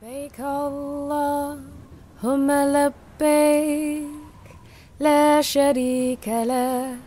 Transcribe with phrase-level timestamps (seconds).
[0.00, 4.08] لبيك اللهم لبيك
[5.00, 6.98] لا شريك لك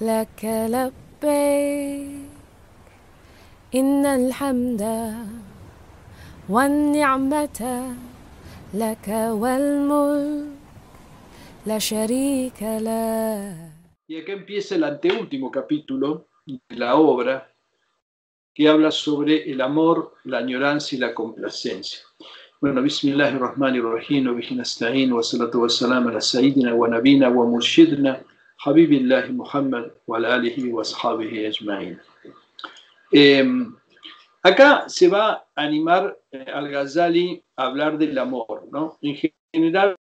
[0.00, 2.30] لك لبيك
[3.74, 4.82] إن الحمد
[6.48, 7.60] والنعمة
[8.74, 9.08] لك
[9.42, 10.46] والملك
[11.66, 13.66] لا شريك لك
[14.08, 17.48] Y acá empieza el anteúltimo capítulo de la obra
[18.61, 21.97] que habla sobre el amor, la añoranza y la complacencia.
[22.61, 28.21] Bueno, Bismillahirrahmanirrahim, wa bihi nasta'in, wa salatu wa salam ala sayyidina wa nabina wa murshidna,
[28.63, 31.97] Habibillahi Muhammad wa ala alihi wa ashabihi ajma'in.
[33.11, 33.43] Eh,
[34.43, 38.99] acá se va a animar eh, al Ghazali a hablar del amor, ¿no?
[39.01, 39.17] En
[39.51, 39.95] general,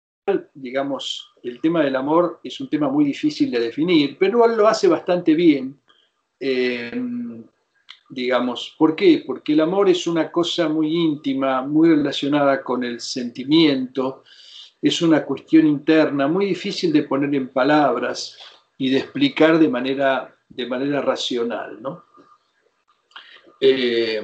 [0.55, 4.67] digamos, el tema del amor es un tema muy difícil de definir, pero él lo
[4.67, 5.79] hace bastante bien.
[6.41, 6.91] Eh,
[8.09, 8.75] digamos.
[8.79, 9.23] ¿Por qué?
[9.27, 14.23] Porque el amor es una cosa muy íntima, muy relacionada con el sentimiento,
[14.81, 18.39] es una cuestión interna, muy difícil de poner en palabras
[18.79, 22.05] y de explicar de manera, de manera racional, ¿no?
[23.61, 24.23] Eh,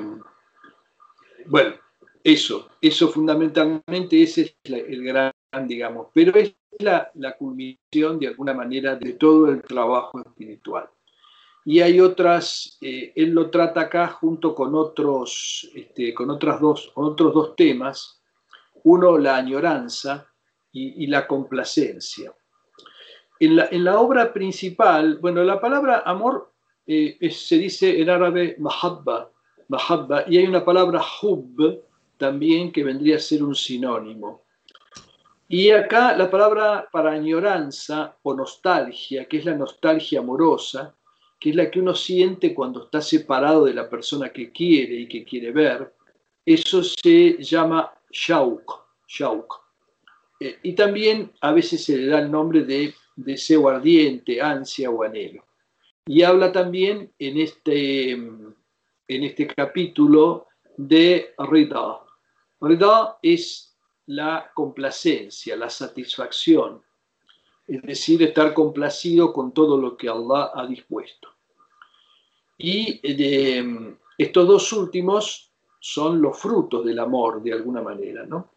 [1.47, 1.75] bueno,
[2.23, 5.33] eso, eso fundamentalmente ese es el gran,
[5.67, 10.89] digamos, pero es la, la culminación de alguna manera de todo el trabajo espiritual.
[11.65, 16.91] Y hay otras, eh, él lo trata acá junto con otros, este, con otras dos,
[16.95, 18.21] otros dos temas,
[18.85, 20.27] uno la añoranza
[20.73, 22.33] y, la complacencia.
[23.39, 26.53] En la, en la, obra principal, bueno, la palabra amor
[26.87, 29.31] eh, se dice en árabe mahabba,
[29.69, 31.85] mahabba, y hay una palabra hub
[32.17, 34.43] también que vendría a ser un sinónimo.
[35.49, 40.95] Y acá la palabra para añoranza o nostalgia, que es la nostalgia amorosa,
[41.43, 45.09] que es la que uno siente cuando está separado de la persona que quiere y
[45.09, 45.93] que quiere ver,
[46.47, 48.73] eso se llama shauk,
[49.09, 49.61] shauk.
[50.39, 55.03] Eh, y también a veces se le da el nombre de deseo ardiente, ansia o
[55.03, 55.45] anhelo.
[56.07, 58.55] Y habla también en este, en
[59.09, 62.03] este capítulo de Rida.
[62.61, 63.77] Rida es
[64.07, 66.83] la complacencia, la satisfacción,
[67.67, 71.32] es decir, estar complacido con todo lo que Allah ha dispuesto.
[72.63, 75.51] Y de, estos dos últimos
[75.81, 78.53] son los frutos del amor, de alguna manera, ¿no?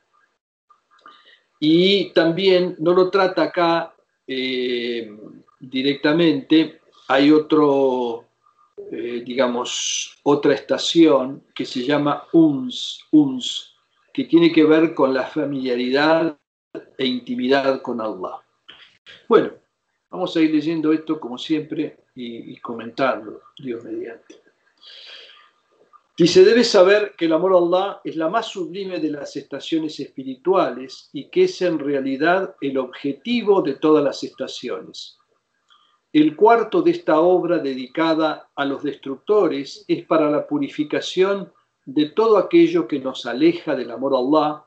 [1.60, 3.96] Y también no lo trata acá
[4.28, 5.12] eh,
[5.60, 8.26] directamente, hay otro,
[8.92, 13.76] eh, digamos, otra estación que se llama UNS, UNS,
[14.14, 16.38] que tiene que ver con la familiaridad
[16.96, 18.44] e intimidad con Allah.
[19.28, 19.52] Bueno,
[20.16, 24.42] vamos a ir leyendo esto como siempre y, comentando, Dios mediante.
[26.18, 30.00] Dice, debes saber que el amor a Allah es la más sublime de las estaciones
[30.00, 35.18] espirituales y que es en realidad el objetivo de todas las estaciones.
[36.14, 41.52] El cuarto de esta obra dedicada a los destructores es para la purificación
[41.84, 44.65] de todo aquello que nos aleja del amor a Allah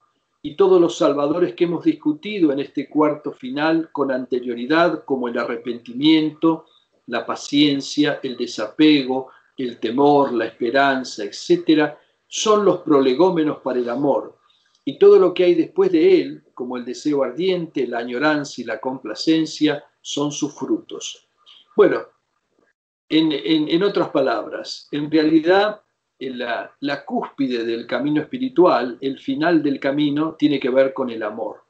[0.48, 5.36] y todos los salvadores que hemos discutido en este cuarto final con anterioridad, como el
[5.36, 6.64] arrepentimiento,
[7.06, 9.28] la paciencia, el desapego,
[9.58, 14.38] el temor, la esperanza, etcétera, son los prolegómenos para el amor.
[14.86, 18.64] Y todo lo que hay después de él, como el deseo ardiente, la añoranza y
[18.64, 21.28] la complacencia, son sus frutos.
[21.76, 22.06] Bueno,
[23.10, 25.82] en, otras palabras, en realidad
[26.18, 31.22] la, la, cúspide del camino espiritual, el final del camino, tiene que ver con el
[31.22, 31.64] amor.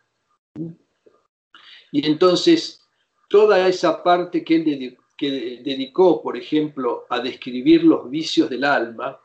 [1.93, 2.83] Y entonces,
[3.29, 9.21] toda esa parte que él que dedicó, por ejemplo, a describir los vicios del alma,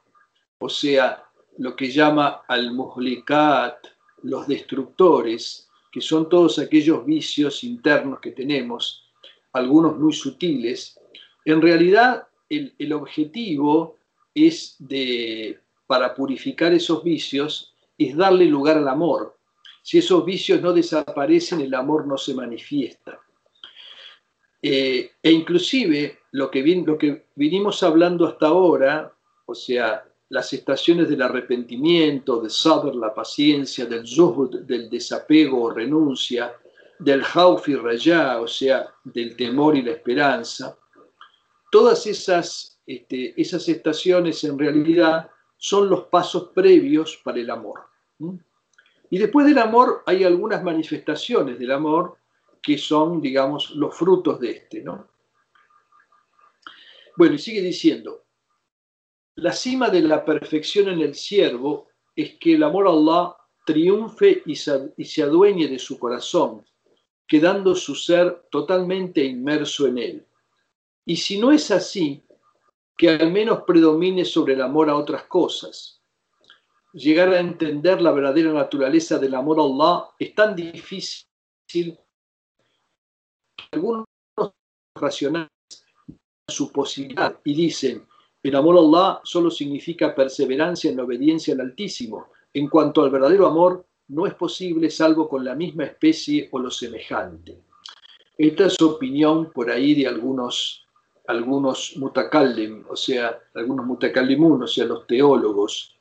[0.58, 1.24] o sea,
[1.60, 3.76] lo que llama al-muhlikat,
[4.24, 9.04] los destructores, que son todos aquellos vicios internos que tenemos,
[9.52, 11.00] algunos muy sutiles,
[11.46, 14.00] en realidad el, el objetivo
[14.34, 19.38] es de, para purificar esos vicios, es darle lugar al amor.
[19.82, 23.20] Si esos vicios no desaparecen, el amor no se manifiesta.
[24.62, 29.14] Eh, e inclusive lo que, lo que vinimos hablando hasta ahora,
[29.46, 35.70] o sea, las estaciones del arrepentimiento, del saber, la paciencia, del zuhud, del desapego o
[35.70, 36.56] renuncia,
[36.98, 40.78] del hauf y rayá, o sea, del temor y la esperanza,
[41.70, 47.82] todas esas, este, esas estaciones en realidad son los pasos previos para el amor.
[49.10, 52.18] Y después del amor hay algunas manifestaciones del amor
[52.62, 55.08] que son, digamos, los frutos de este, ¿no?
[57.16, 58.24] Bueno, y sigue diciendo,
[59.36, 63.36] la cima de la perfección en el siervo es que el amor a Allah
[63.66, 66.66] triunfe y se adueñe de su corazón,
[67.28, 70.28] quedando su ser totalmente inmerso en él.
[71.06, 72.24] Y si no es así,
[72.98, 76.02] que al menos predomine sobre el amor a otras cosas.
[76.94, 81.26] Llegar a entender la verdadera naturaleza del amor a Allah es tan difícil
[81.68, 81.98] que
[83.72, 84.06] algunos
[84.96, 85.50] racionales
[86.48, 88.06] su posibilidad y dicen,
[88.44, 92.28] el amor a Allah solo significa perseverancia en la obediencia al Altísimo.
[92.54, 96.70] En cuanto al verdadero amor, no es posible salvo con la misma especie o lo
[96.70, 97.64] semejante.
[98.38, 100.83] Esta es opinión por ahí de algunos,
[101.28, 105.96] algunos mutakallim, o sea, algunos mutakallimun, o sea, los teólogos,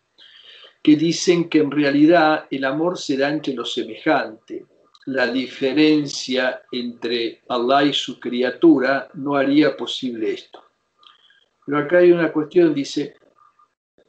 [0.83, 4.67] que dicen que en realidad el amor se da entre lo semejante.
[5.07, 10.63] La diferencia entre Allah y su criatura no haría posible esto.
[11.65, 13.15] Pero acá hay una cuestión, dice,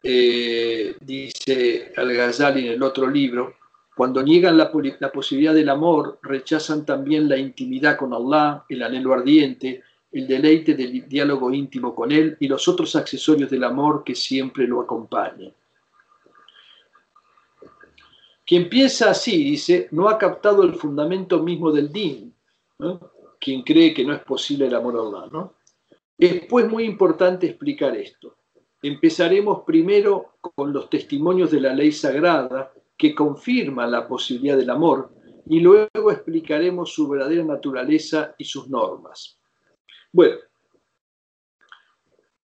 [0.01, 3.55] eh, dice Al-Ghazali en el otro libro,
[3.95, 9.13] cuando niegan la, la, posibilidad del amor, rechazan también la intimidad con Allah, el anhelo
[9.13, 9.83] ardiente,
[10.13, 14.67] el deleite del diálogo íntimo con Él y los otros accesorios del amor que siempre
[14.67, 15.51] lo acompañan.
[18.45, 22.33] Quien piensa así, dice, no ha captado el fundamento mismo del din.
[23.39, 25.27] Quien cree que no es posible el amor a.
[25.31, 25.55] ¿no?
[26.17, 28.35] Es pues muy importante explicar esto.
[28.81, 35.11] Empezaremos primero con los testimonios de la ley sagrada que confirman la posibilidad del amor
[35.47, 39.39] y luego explicaremos su verdadera naturaleza y sus normas.
[40.13, 40.37] Bueno,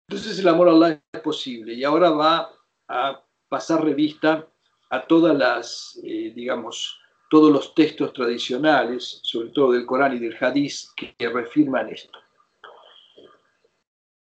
[0.07, 2.53] entonces el amor a Allah es posible y ahora va
[2.87, 4.47] a pasar revista
[4.91, 7.01] a todas las, eh, digamos,
[7.31, 12.19] todos los textos tradicionales, sobre todo del Corán y del Hadís, que reafirman esto.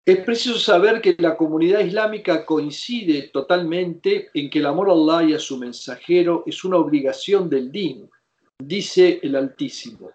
[0.05, 5.31] Es preciso saber que la comunidad islámica coincide totalmente en que el amor a Allah
[5.31, 8.11] y a su mensajero es una obligación del din,
[8.59, 10.11] dice el Altísimo.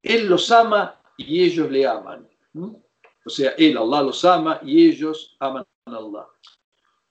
[0.00, 2.28] Él los ama y ellos le aman.
[2.54, 6.26] O sea, él, Allah, los ama y ellos aman a Allah.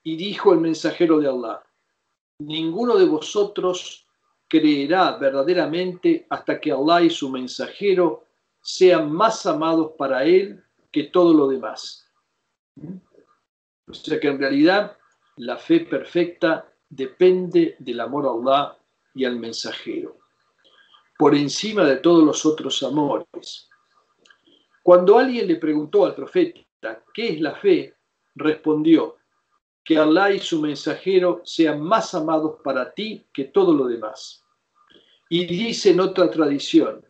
[0.03, 1.63] Y dijo el mensajero de Allah,
[2.39, 4.07] ninguno de vosotros
[4.47, 8.25] creerá verdaderamente hasta que Allah y su mensajero
[8.61, 12.07] sean más amados para él que todo lo demás.
[13.87, 14.97] O sea que en realidad
[15.37, 18.77] la fe perfecta depende del amor a Allah
[19.13, 20.17] y al mensajero,
[21.17, 23.68] por encima de todos los otros amores.
[24.89, 27.93] Cuando alguien le preguntó al profeta, ¿qué es la fe?
[28.33, 29.17] respondió,
[29.83, 34.43] que Allah y su mensajero sean más amados para ti que todo lo demás.
[35.29, 37.05] Y dice en otra tradición,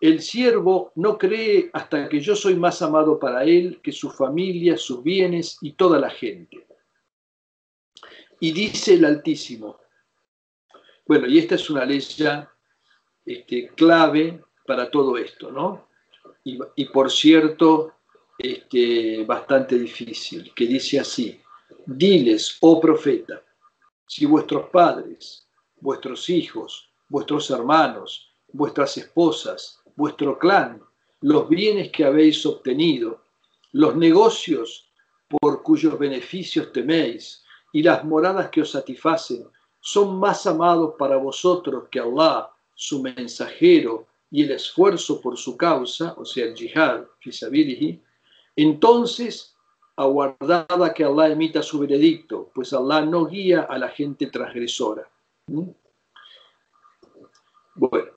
[0.00, 4.76] el siervo no cree hasta que yo soy más amado para él que su familia,
[4.76, 6.66] sus bienes y toda la gente.
[8.40, 9.78] Y dice el Altísimo.
[11.06, 12.04] Bueno, y esta es una ley
[13.24, 15.85] este, clave para todo esto, ¿no?
[16.48, 17.94] Y, por cierto,
[18.38, 21.40] este, bastante difícil, que dice así,
[21.84, 23.42] diles, oh profeta,
[24.06, 25.48] si vuestros padres,
[25.80, 30.80] vuestros hijos, vuestros hermanos, vuestras esposas, vuestro clan,
[31.20, 33.24] los bienes que habéis obtenido,
[33.72, 34.88] los negocios
[35.28, 39.48] por cuyos beneficios teméis y las moradas que os satisfacen,
[39.80, 46.14] son más amados para vosotros que Allah, su mensajero, y el esfuerzo por su causa,
[46.16, 48.02] o sea, el jihad, fisabilihi,
[48.56, 49.54] entonces
[49.96, 55.08] aguardada que Allah emita su veredicto, pues Allah no guía a la gente transgresora.
[55.46, 55.70] ¿Mm?
[57.76, 58.10] Bueno,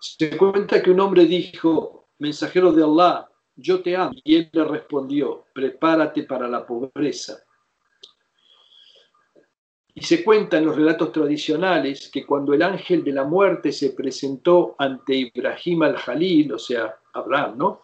[0.00, 4.12] se cuenta que un hombre dijo, mensajero de Allah, yo te amo.
[4.24, 7.42] Y él le respondió, prepárate para la pobreza.
[9.98, 13.90] Y se cuenta en los relatos tradicionales que cuando el ángel de la muerte se
[13.92, 17.82] presentó ante Ibrahim al-Jalil, o sea, Abraham, ¿no?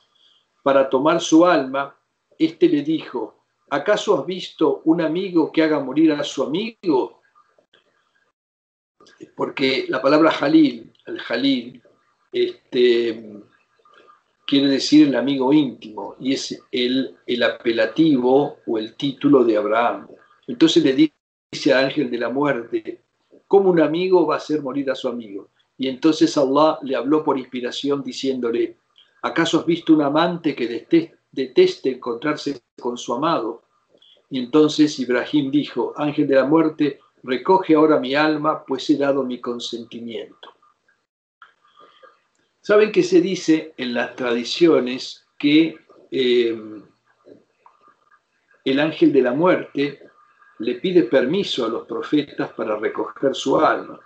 [0.63, 1.97] Para tomar su alma,
[2.39, 7.23] éste le dijo, ¿acaso has visto un amigo que haga morir a su amigo?
[9.35, 11.83] Porque la palabra Jalil, el Jalil,
[12.31, 13.43] este,
[14.47, 20.09] quiere decir el amigo íntimo y es el, el apelativo o el título de Abraham.
[20.47, 20.93] Entonces le
[21.53, 23.03] dice ángel de la muerte,
[23.47, 25.51] ¿cómo un amigo va a hacer morir a su amigo?
[25.77, 28.79] Y entonces Allah le habló por inspiración diciéndole,
[29.21, 30.87] ¿acaso has visto un amante que
[31.31, 33.65] deteste encontrarse con su amado?
[34.31, 39.23] Y entonces Ibrahim dijo, ángel de la muerte, recoge ahora mi alma, pues he dado
[39.23, 40.55] mi consentimiento.
[42.63, 45.77] Saben que se dice en las tradiciones que
[46.11, 46.59] eh,
[48.65, 50.12] el ángel de la muerte
[50.59, 53.99] le pide permiso a los profetas para recoger su alma.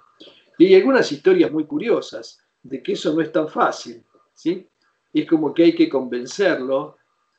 [0.59, 4.67] Y hay algunas historias muy curiosas de que eso no es tan fácil, ¿sí?
[5.13, 6.97] Es como que hay que convencerlo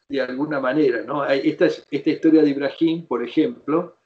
[0.08, 1.26] de alguna manera, ¿no?
[1.26, 3.98] Esta, esta historia de Ibrahim, por ejemplo,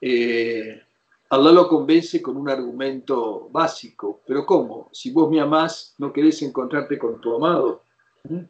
[0.00, 0.82] eh,
[1.30, 4.88] Allah lo convence con un argumento básico, pero ¿cómo?
[4.92, 7.84] Si vos me amás, no querés encontrarte con tu amado.
[8.28, 8.40] ¿Mm?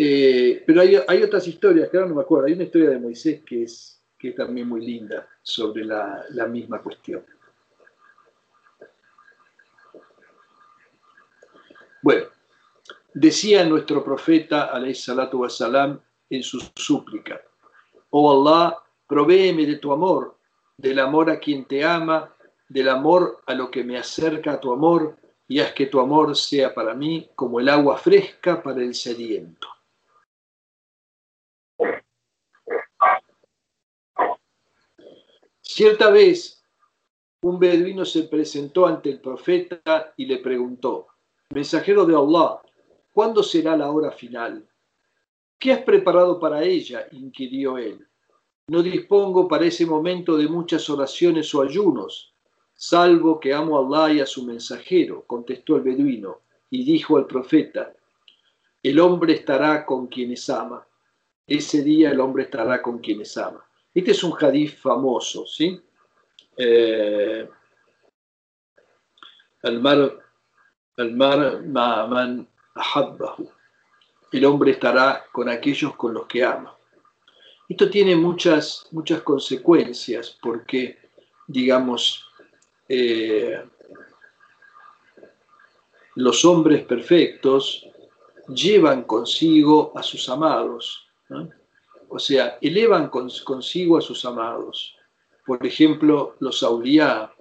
[0.00, 3.42] Eh, pero hay, otras historias, que ahora no me acuerdo, hay una historia de Moisés
[3.44, 7.24] que es, que también muy linda sobre la, la misma cuestión.
[12.00, 12.26] Bueno,
[13.12, 16.00] decía nuestro profeta, salatu wasalam,
[16.30, 17.42] en su súplica,
[18.10, 20.36] oh Allah, provéeme de tu amor,
[20.76, 22.32] del amor a quien te ama,
[22.68, 25.16] del amor a lo que me acerca a tu amor,
[25.48, 29.68] y haz que tu amor sea para mí como el agua fresca para el sediento.
[35.78, 36.60] Cierta vez,
[37.40, 41.06] un beduino se presentó ante el profeta y le preguntó,
[41.54, 42.60] Mensajero de Allah,
[43.12, 44.68] ¿cuándo será la hora final?
[45.56, 47.06] ¿Qué has preparado para ella?
[47.12, 48.04] inquirió él.
[48.66, 52.34] No dispongo para ese momento de muchas oraciones o ayunos,
[52.74, 57.28] salvo que amo a Allah y a su mensajero, contestó el beduino, y dijo al
[57.28, 57.94] profeta,
[58.82, 60.84] el hombre estará con quienes ama.
[61.46, 63.64] Ese día el hombre estará con quienes ama.
[63.98, 65.82] Este es un hadith famoso, ¿sí?
[66.56, 67.48] Eh,
[69.64, 70.16] el mar,
[70.96, 72.48] el mar man
[74.30, 76.78] El hombre estará con aquellos con los que ama.
[77.68, 80.96] Esto tiene muchas, muchas consecuencias porque,
[81.48, 82.24] digamos,
[82.88, 83.64] eh,
[86.14, 87.84] los hombres perfectos
[88.46, 91.04] llevan consigo a sus amados.
[92.08, 94.96] O sea, elevan consigo a sus amados.
[95.46, 97.32] Por ejemplo, los auliá.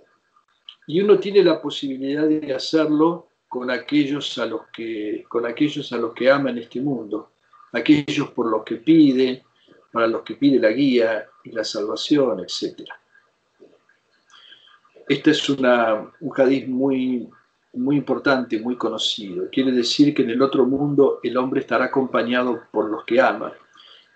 [0.85, 5.97] Y uno tiene la posibilidad de hacerlo con aquellos a los que, con aquellos a
[5.97, 7.31] los que ama en este mundo,
[7.71, 9.43] aquellos por los que pide,
[9.91, 12.89] para los que pide la guía y la salvación, etc.
[15.07, 17.29] Este es un hadith muy,
[17.73, 19.49] muy importante, muy conocido.
[19.49, 23.53] Quiere decir que en el otro mundo el hombre estará acompañado por los que ama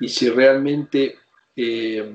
[0.01, 1.19] y si realmente
[1.55, 2.13] eh,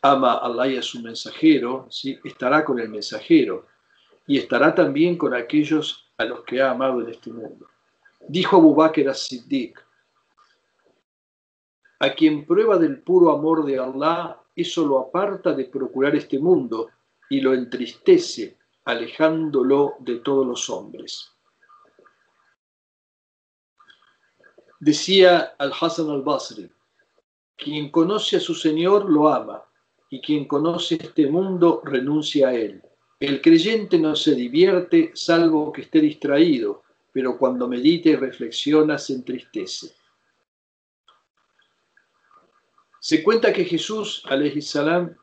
[0.00, 2.18] ama a Allah y a su mensajero, ¿sí?
[2.24, 3.66] estará con el mensajero
[4.26, 7.68] y estará también con aquellos a los que ha amado en este mundo.
[8.26, 9.78] Dijo Abu Bakr as-Siddiq,
[11.98, 16.90] a quien prueba del puro amor de Allah, eso lo aparta de procurar este mundo
[17.28, 21.30] y lo entristece, alejándolo de todos los hombres.
[24.80, 26.70] Decía Al-Hassan al-Basri,
[27.66, 29.64] quien conoce a su Señor lo ama,
[30.08, 32.80] y quien conoce este mundo renuncia a él.
[33.18, 39.14] El creyente no se divierte salvo que esté distraído, pero cuando medita y reflexiona se
[39.14, 39.96] entristece.
[43.00, 44.22] Se cuenta que Jesús,
[44.60, 45.16] salam,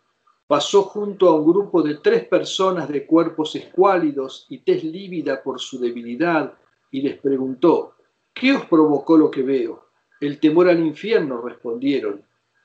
[0.45, 5.61] pasó junto a un grupo de tres personas de cuerpos escuálidos y tez lívida por
[5.61, 6.53] su debilidad
[6.91, 7.95] y les preguntó,
[8.33, 9.87] ¿qué os provocó lo que veo?
[10.19, 12.21] El temor al infierno, respondieron.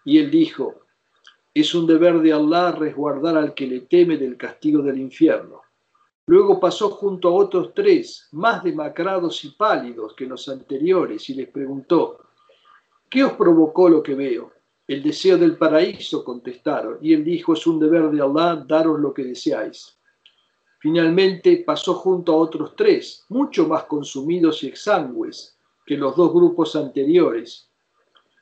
[0.08, 0.84] Y él dijo,
[1.52, 5.60] es un deber de Allah resguardar al que le teme del castigo del infierno.
[6.24, 11.50] Luego pasó junto a otros tres, más demacrados y pálidos que los anteriores, y les
[11.50, 12.20] preguntó,
[13.10, 14.50] ¿qué os provocó lo que veo?
[14.86, 19.12] El deseo del paraíso, contestaron, y él dijo, es un deber de Allah daros lo
[19.12, 19.98] que deseáis.
[20.78, 26.74] Finalmente pasó junto a otros tres, mucho más consumidos y exangües, que los dos grupos
[26.76, 27.67] anteriores,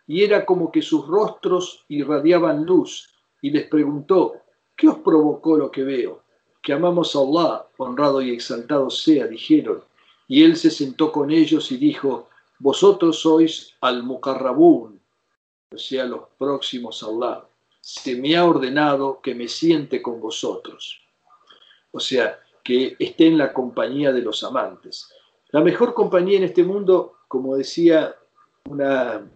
[0.07, 3.11] y era como que sus rostros irradiaban luz,
[3.43, 4.35] y les preguntó,
[4.77, 6.23] ¿qué os provocó lo que veo?
[6.63, 9.83] Que amamos a Allah, honrado y exaltado sea, dijeron.
[10.27, 15.01] Y él se sentó con ellos y dijo, vosotros sois al-Mukarrabun,
[15.73, 17.45] o sea, los próximos a Allah.
[17.81, 21.01] Se me ha ordenado que me siente con vosotros.
[21.93, 25.09] O sea, que esté en la compañía de los amantes.
[25.51, 28.15] La mejor compañía en este mundo como decía
[28.69, 29.29] una,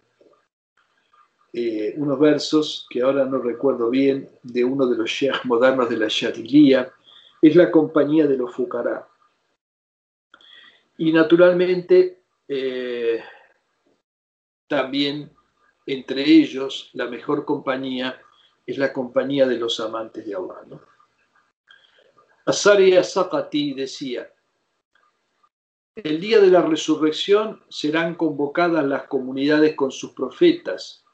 [1.53, 5.97] eh, unos versos que ahora no recuerdo bien, de uno de los sheikhs modernos de
[5.97, 6.93] la Shadilía,
[7.43, 9.09] es la compañía de los Fukará.
[10.99, 13.23] Y naturalmente, eh,
[14.69, 15.31] también
[15.87, 18.21] entre ellos, la mejor compañía
[18.65, 20.63] es la compañía de los amantes de Allah.
[20.69, 20.81] ¿no?
[22.47, 24.31] Asari Asakati decía,
[25.97, 31.05] el día de la resurrección serán convocadas las comunidades con sus profetas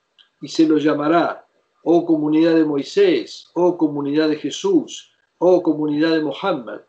[0.41, 1.47] y se los llamará,
[1.85, 6.81] oh comunidad de Moisés, oh comunidad de Jesús, oh comunidad de Mohammed,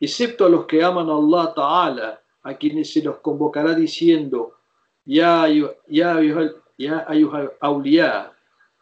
[0.00, 4.56] excepto a los que aman a Allah Ta'ala, a quienes se los convocará diciendo,
[5.04, 5.46] ya,
[5.88, 6.20] ya,
[6.78, 7.06] ya
[7.60, 8.32] auliá,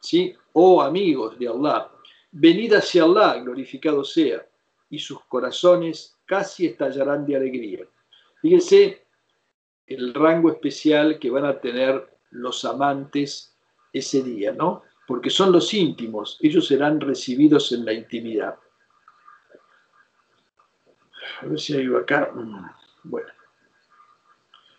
[0.01, 0.35] ¿sí?
[0.53, 1.91] oh amigos de Allah,
[2.33, 4.47] venid hacia Allah, glorificado sea,
[4.89, 7.87] y sus corazones casi estallarán de alegría.
[8.41, 9.05] Fíjense
[9.87, 13.50] el rango especial que van a tener los amantes
[13.93, 14.83] ese día, ¿no?
[15.07, 18.57] Porque son los íntimos, ellos serán recibidos en la intimidad.
[21.43, 22.31] A ver si hay acá.
[22.35, 22.67] Mm,
[23.05, 23.29] bueno.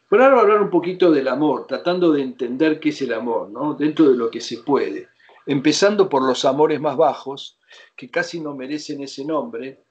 [0.10, 3.14] Bueno, ahora voy a hablar un poquito del amor, tratando de entender qué es el
[3.14, 3.74] amor, ¿no?
[3.74, 5.08] Dentro de lo que se puede.
[5.46, 7.58] Empezando por los amores más bajos,
[7.96, 9.82] que casi no merecen ese nombre,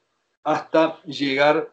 [0.44, 1.72] hasta llegar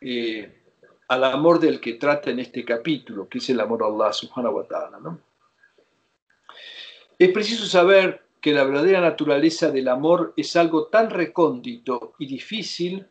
[0.00, 0.62] eh,
[1.08, 4.56] al amor del que trata en este capítulo, que es el amor a Allah subhanahu
[4.56, 5.00] wa ta'ala.
[5.00, 5.18] ¿no?
[7.18, 13.08] Es preciso saber que la verdadera naturaleza del amor es algo tan recóndito y difícil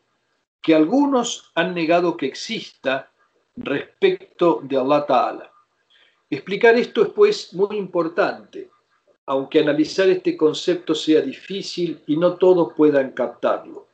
[0.61, 3.11] que algunos han negado que exista
[3.57, 5.51] respecto de Allah Ta'ala.
[6.29, 8.69] Explicar esto es pues muy importante,
[9.25, 13.87] aunque analizar este concepto sea difícil y no todos puedan captarlo.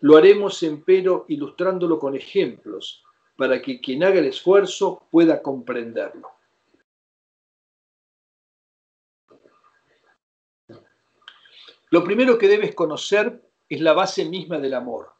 [0.00, 3.02] Lo haremos, empero, ilustrándolo con ejemplos,
[3.36, 6.33] para que quien haga el esfuerzo pueda comprenderlo.
[11.90, 15.12] Lo primero que debes conocer es la base misma del amor.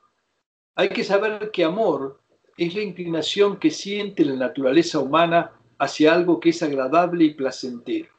[0.75, 2.21] Hay que saber que amor
[2.57, 8.13] es la inclinación que siente la naturaleza humana hacia algo que es agradable y placentero.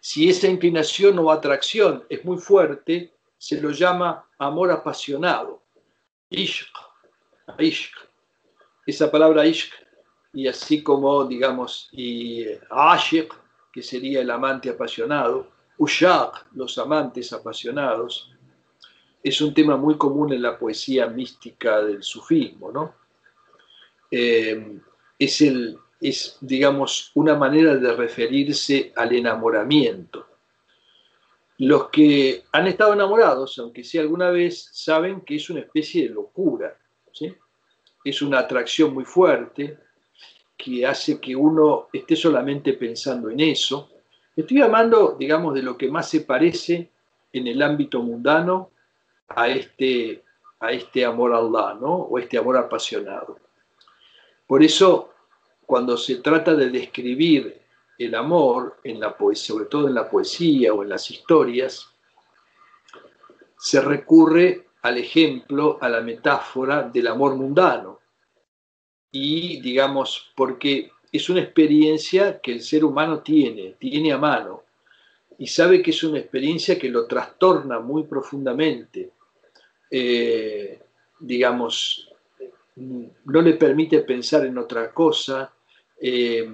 [0.00, 5.62] Si esa inclinación o atracción es muy fuerte, se lo llama amor apasionado,
[6.30, 6.68] ishq.
[8.86, 9.72] Esa palabra ishq,
[10.32, 13.34] y así como, digamos, y ashiq,
[13.72, 18.32] que sería el amante apasionado, ushaq, los amantes apasionados,
[19.22, 22.94] es un tema muy común en la poesía mística del sufismo, ¿no?
[24.10, 24.78] Eh,
[25.18, 30.26] es, el, es, digamos, una manera de referirse al enamoramiento.
[31.58, 36.14] Los que han estado enamorados, aunque sea alguna vez, saben que es una especie de
[36.14, 36.76] locura,
[37.12, 37.34] ¿sí?
[38.04, 39.76] Es una atracción muy fuerte
[40.56, 43.90] que hace que uno esté solamente pensando en eso.
[44.38, 46.92] Estoy hablando, digamos, de lo que más se parece
[47.32, 48.70] en el ámbito mundano
[49.26, 50.22] a este,
[50.60, 51.92] a este amor a Allah, ¿no?
[51.92, 53.36] O este amor apasionado.
[54.46, 55.12] Por eso,
[55.66, 57.60] cuando se trata de describir
[57.98, 61.92] el amor, en la poesía, sobre todo en la poesía o en las historias,
[63.58, 67.98] se recurre al ejemplo, a la metáfora del amor mundano.
[69.10, 74.62] Y digamos, porque es una experiencia que el ser humano tiene, tiene a mano,
[75.38, 79.10] y sabe que es una experiencia que lo trastorna muy profundamente,
[79.90, 80.80] eh,
[81.20, 82.10] digamos,
[82.76, 85.52] no le permite pensar en otra cosa,
[86.00, 86.48] eh,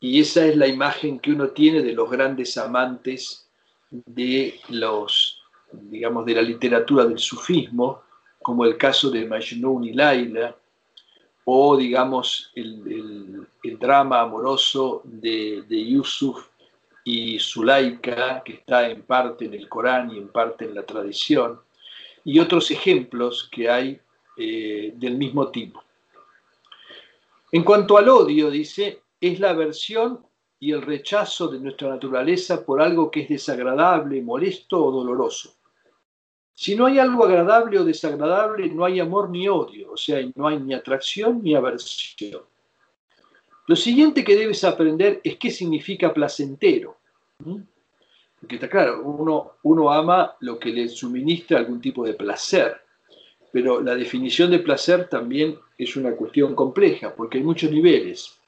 [0.00, 3.48] y esa es la imagen que uno tiene de los grandes amantes
[3.90, 8.02] de los, digamos, de la literatura del sufismo,
[8.40, 10.56] como el caso de Majnun y Laila,
[11.44, 13.46] o digamos el,
[13.78, 16.46] drama amoroso de, de, Yusuf
[17.04, 21.60] y Zulaika, que está en parte en el Corán y en parte en la tradición
[22.24, 24.00] y otros ejemplos que hay
[24.36, 25.82] eh, del mismo tipo.
[27.52, 30.24] En cuanto al odio, dice, es la aversión
[30.58, 35.54] y el rechazo de nuestra naturaleza por algo que es desagradable, molesto o doloroso.
[36.60, 40.46] Si no hay algo agradable o desagradable, no hay amor ni odio, o sea, no
[40.46, 42.42] hay ni atracción ni aversión.
[43.66, 46.98] Lo siguiente que debes aprender es qué significa placentero.
[47.38, 49.00] Porque está claro,
[49.62, 52.78] uno, ama lo que le suministra algún tipo de placer,
[53.50, 58.38] pero la definición de placer también es una cuestión compleja, porque hay muchos niveles.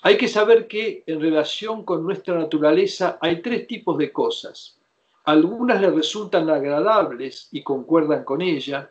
[0.00, 4.78] Hay que saber que en relación con nuestra naturaleza hay tres tipos de cosas.
[5.24, 8.90] Algunas le resultan agradables y concuerdan con ella,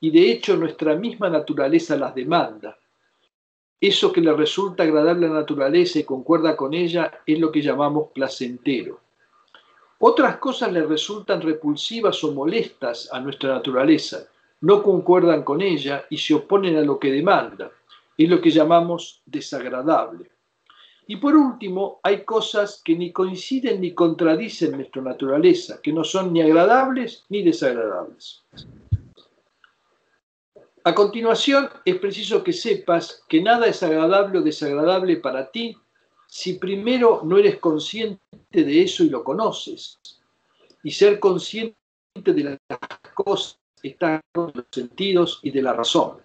[0.00, 2.76] y de hecho nuestra misma naturaleza las demanda.
[3.80, 7.62] Eso que le resulta agradable a la naturaleza y concuerda con ella es lo que
[7.62, 9.00] llamamos placentero.
[10.00, 14.26] Otras cosas le resultan repulsivas o molestas a nuestra naturaleza,
[14.62, 17.70] no concuerdan con ella y se oponen a lo que demanda.
[18.18, 20.31] Es lo que llamamos desagradable.
[21.12, 26.32] Y por último, hay cosas que ni coinciden ni contradicen nuestra naturaleza, que no son
[26.32, 28.42] ni agradables ni desagradables.
[30.84, 35.76] A continuación, es preciso que sepas que nada es agradable o desagradable para ti
[36.26, 38.18] si primero no eres consciente
[38.50, 40.00] de eso y lo conoces.
[40.82, 41.76] Y ser consciente
[42.24, 42.58] de las
[43.12, 46.16] cosas está en los sentidos y de la razón.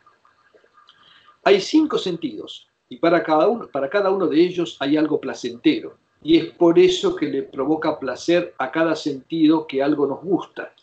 [1.43, 5.97] Hay cinco sentidos y para cada, uno, para cada uno de ellos hay algo placentero.
[6.23, 10.73] Y es por eso que le provoca placer a cada sentido que algo nos gusta.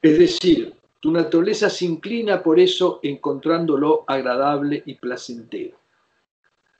[0.00, 5.76] Es decir, tu naturaleza se inclina por eso encontrándolo agradable y placentero.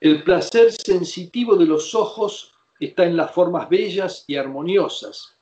[0.00, 5.36] El placer sensitivo de los ojos está en las formas bellas y armoniosas,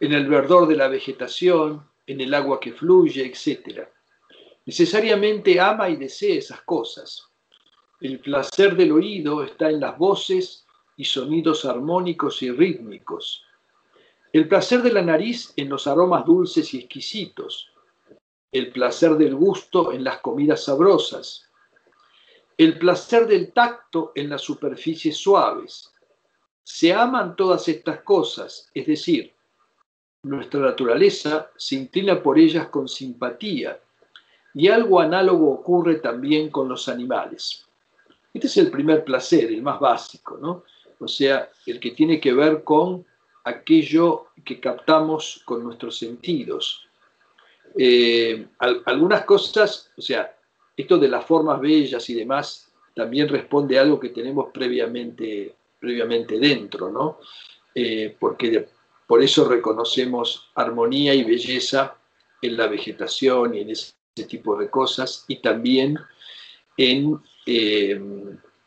[0.00, 3.86] en el verdor de la vegetación, en el agua que fluye, etc.
[4.66, 7.27] Necesariamente ama y desea esas cosas.
[8.00, 10.64] El placer del oído está en las voces
[10.96, 13.44] y sonidos armónicos y rítmicos.
[14.32, 17.72] El placer de la nariz en los aromas dulces y exquisitos.
[18.52, 21.48] El placer del gusto en las comidas sabrosas.
[22.56, 25.92] El placer del tacto en las superficies suaves.
[26.62, 29.34] Se aman todas estas cosas, es decir,
[30.22, 33.80] nuestra naturaleza se inclina por ellas con simpatía
[34.54, 37.67] y algo análogo ocurre también con los animales.
[38.38, 40.62] Este es el primer placer, el más básico, ¿no?
[41.00, 43.04] O sea, el que tiene que ver con
[43.42, 46.86] aquello que captamos con nuestros sentidos.
[47.76, 48.46] Eh,
[48.86, 50.36] algunas cosas, o sea,
[50.76, 56.38] esto de las formas bellas y demás, también responde a algo que tenemos previamente, previamente
[56.38, 57.18] dentro, ¿no?
[57.74, 58.68] Eh, porque
[59.04, 61.96] por eso reconocemos armonía y belleza
[62.40, 63.94] en la vegetación y en ese,
[64.28, 65.98] tipo de cosas, y también
[66.76, 67.20] en
[67.50, 67.98] eh,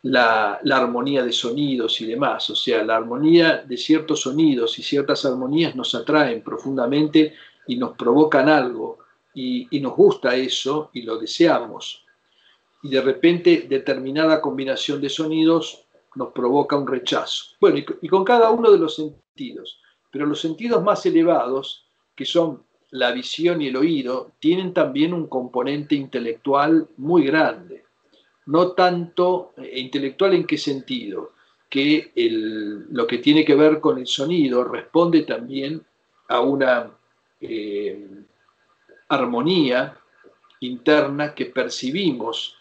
[0.01, 2.49] la, armonía de sonidos y demás.
[2.49, 7.35] O sea, la armonía de ciertos sonidos y ciertas armonías nos atraen profundamente
[7.67, 8.97] y nos provocan algo
[9.35, 12.03] y, nos gusta eso y lo deseamos.
[12.81, 15.83] Y de repente determinada combinación de sonidos
[16.15, 17.55] nos provoca un rechazo.
[17.59, 19.79] Bueno, y con cada uno de los sentidos.
[20.09, 25.27] Pero los sentidos más elevados, que son la visión y el oído, tienen también un
[25.27, 27.83] componente intelectual muy grande
[28.47, 31.33] no tanto eh, intelectual en qué sentido,
[31.69, 32.11] que
[32.91, 35.81] lo que tiene que ver con el sonido responde también
[36.27, 36.91] a una
[37.39, 38.07] eh,
[39.07, 39.97] armonía
[40.59, 42.57] interna que percibimos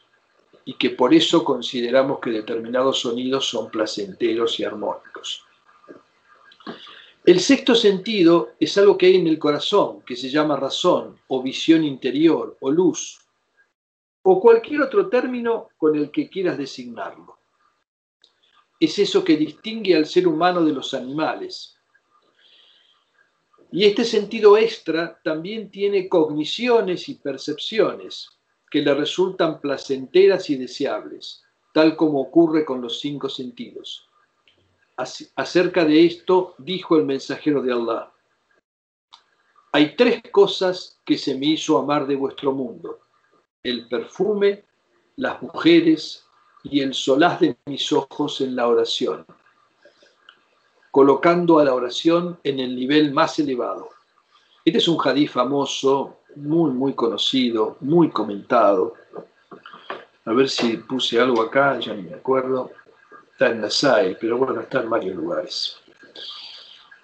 [0.65, 5.45] y que por eso consideramos que determinados sonidos son placenteros y armónicos.
[7.25, 11.43] El sexto sentido es algo que hay en el corazón, que se llama razón o
[11.43, 13.19] visión interior o luz,
[14.23, 17.39] o cualquier otro término con el que quieras designarlo.
[18.79, 21.77] Es eso que distingue al ser humano de los animales.
[23.73, 28.29] Y este sentido extra también tiene cogniciones y percepciones
[28.71, 34.07] que le resultan placenteras y deseables, tal como ocurre con los cinco sentidos.
[35.35, 38.13] Acerca de esto dijo el mensajero de Allah,
[39.73, 43.00] hay tres cosas que se me hizo amar de vuestro mundo
[43.63, 44.65] el perfume,
[45.17, 46.25] las mujeres
[46.63, 49.27] y el solaz de mis ojos en la oración,
[50.91, 53.91] colocando a la oración en el nivel más elevado.
[54.65, 58.95] Este es un hadí famoso, muy, muy conocido, muy comentado.
[60.25, 62.71] A ver si puse algo acá, ya ni me acuerdo.
[63.33, 65.77] Está en Nasai, pero bueno, está en varios lugares.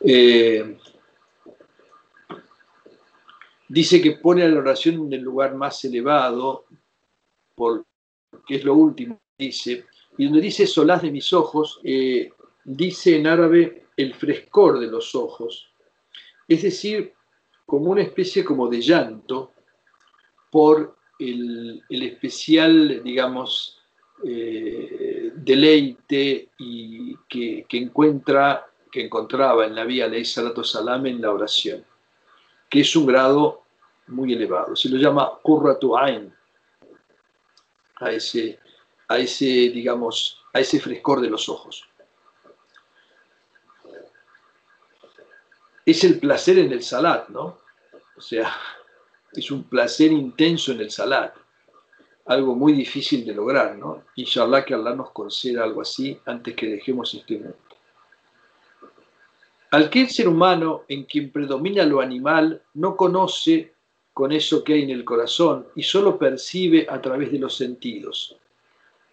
[0.00, 0.78] Eh,
[3.68, 6.66] dice que pone la oración en el lugar más elevado,
[7.54, 7.84] por,
[8.46, 9.86] que es lo último, dice,
[10.18, 12.30] y donde dice solaz de mis ojos, eh,
[12.64, 15.68] dice en árabe el frescor de los ojos,
[16.48, 17.12] es decir,
[17.64, 19.52] como una especie como de llanto
[20.50, 23.80] por el, especial, digamos,
[24.24, 31.32] eh, deleite y que, encuentra, que encontraba en la vía de Salatu Salam en la
[31.32, 31.84] oración
[32.68, 33.62] que es un grado
[34.08, 34.76] muy elevado.
[34.76, 36.32] Se lo llama Qurratu Ain,
[37.96, 38.58] a ese,
[39.08, 41.88] a ese, digamos, a ese frescor de los ojos.
[45.84, 47.58] Es el placer en el salat, ¿no?
[48.16, 48.52] O sea,
[49.32, 51.34] es un placer intenso en el salat,
[52.26, 54.04] algo muy difícil de lograr, ¿no?
[54.16, 57.65] Inshallah que Allah nos conceda algo así antes que dejemos este mundo.
[59.70, 63.74] Aquel ser humano en quien predomina lo animal no conoce
[64.12, 68.36] con eso que hay en el corazón y solo percibe a través de los sentidos.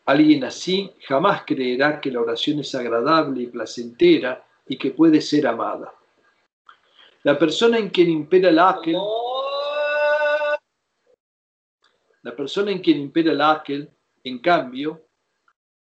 [0.05, 5.47] Alguien así jamás creerá que la oración es agradable y placentera y que puede ser
[5.47, 5.93] amada.
[7.23, 8.97] La persona en quien impera el aquel,
[12.21, 13.89] la persona en quien impera el aquel,
[14.23, 15.01] en cambio,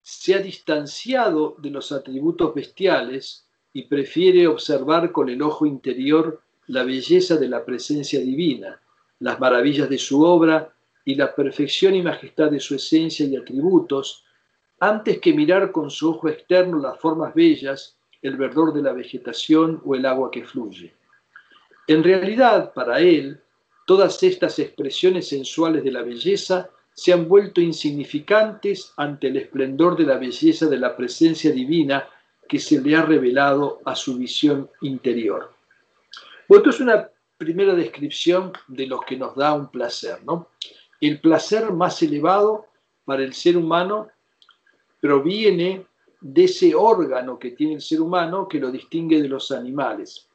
[0.01, 6.83] se ha distanciado de los atributos bestiales y prefiere observar con el ojo interior la
[6.83, 8.79] belleza de la presencia divina,
[9.19, 10.73] las maravillas de su obra
[11.05, 14.25] y la perfección y majestad de su esencia y atributos,
[14.79, 19.81] antes que mirar con su ojo externo las formas bellas, el verdor de la vegetación
[19.85, 20.93] o el agua que fluye.
[21.87, 23.41] En realidad, para él,
[23.85, 30.05] todas estas expresiones sensuales de la belleza se han vuelto insignificantes ante el esplendor de
[30.05, 32.07] la belleza de la presencia divina
[32.51, 35.53] que se le ha revelado a su visión interior.
[36.49, 40.49] Bueno, esto es una primera descripción de lo que nos da un placer, ¿no?
[40.99, 42.65] El placer más elevado
[43.05, 44.09] para el ser humano
[44.99, 45.85] proviene
[46.19, 50.27] de ese órgano que tiene el ser humano que lo distingue de los animales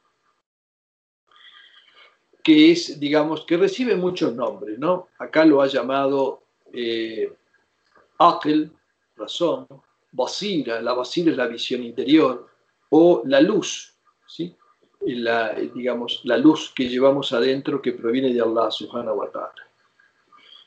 [2.43, 5.09] que es, digamos, que recibe muchos nombres, ¿no?
[5.19, 7.31] Acá lo ha llamado eh,
[9.17, 9.67] razón,
[10.17, 12.47] basira, la basira es la visión interior,
[12.89, 13.93] o la luz,
[14.27, 14.55] ¿sí?
[15.01, 19.63] La, digamos, la luz que llevamos adentro que proviene de Allah subhanahu wa ta'ala.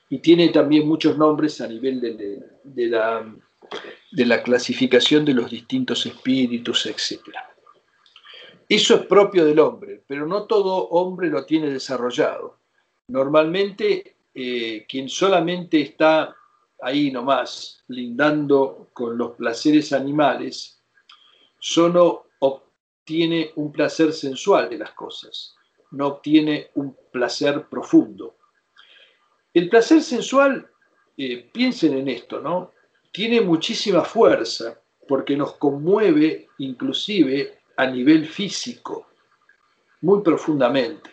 [0.08, 3.26] Y tiene también muchos nombres a nivel de, la,
[4.12, 7.50] de la clasificación de los distintos espíritus, etcétera.
[8.68, 12.58] Eso es propio del hombre, pero no todo hombre lo tiene desarrollado.
[13.08, 16.36] Normalmente, eh, quien solamente está
[16.82, 20.80] ahí nomás, lindando con los placeres animales,
[21.58, 25.54] solo obtiene un placer sensual de las cosas,
[25.92, 28.36] no obtiene un placer profundo.
[29.52, 30.68] El placer sensual,
[31.16, 32.72] eh, piensen en esto, ¿no?
[33.12, 39.08] Tiene muchísima fuerza porque nos conmueve inclusive a nivel físico,
[40.02, 41.10] muy profundamente.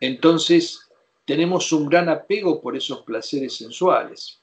[0.00, 0.88] Entonces,
[1.24, 4.40] tenemos un gran apego por esos placeres sensuales,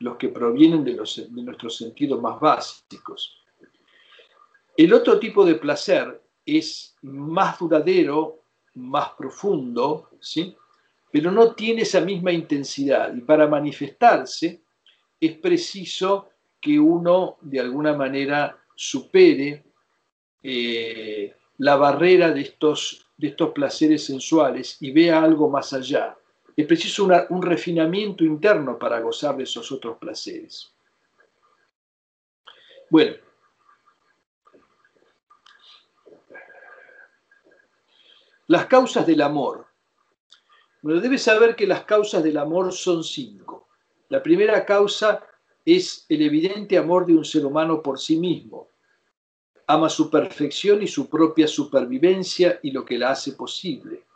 [0.00, 3.42] los que provienen de, nuestros sentidos más básicos.
[4.76, 8.42] El otro tipo de placer es más duradero,
[8.74, 10.54] más profundo, ¿sí?
[11.10, 14.62] pero no tiene esa misma intensidad y para manifestarse
[15.20, 16.28] es preciso
[16.60, 19.64] que uno de alguna manera supere
[20.42, 26.17] eh, la barrera de estos, de estos placeres sensuales y vea algo más allá.
[26.58, 30.68] Es preciso un refinamiento interno para gozar de esos otros placeres.
[32.90, 33.14] Bueno,
[38.48, 39.68] las causas del amor.
[40.82, 43.68] Bueno, debe saber que las causas del amor son cinco.
[44.08, 45.24] La primera causa
[45.64, 48.66] es el evidente amor de un ser humano por sí mismo,
[49.68, 54.07] ama su perfección y su propia supervivencia y lo que la hace posible.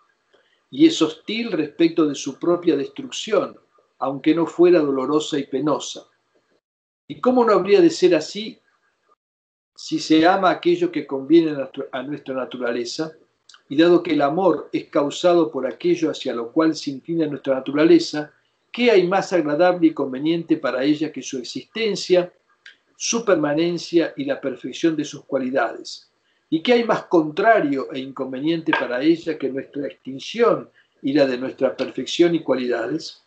[0.72, 3.56] Y es hostil respecto de su propia destrucción,
[4.00, 6.08] aunque no fuera dolorosa y penosa.
[7.06, 8.58] ¿Y cómo no habría de ser así
[9.76, 11.56] si se ama aquello que conviene
[11.92, 13.12] a nuestra naturaleza?
[13.68, 17.54] Y dado que el amor es causado por aquello hacia lo cual se inclina nuestra
[17.54, 18.32] naturaleza,
[18.72, 22.32] ¿qué hay más agradable y conveniente para ella que su existencia
[23.04, 26.11] su permanencia y la perfección de sus cualidades.
[26.52, 30.68] ¿Y qué hay más contrario e inconveniente para ella que nuestra extinción
[31.00, 33.22] y la de nuestra perfección y cualidades?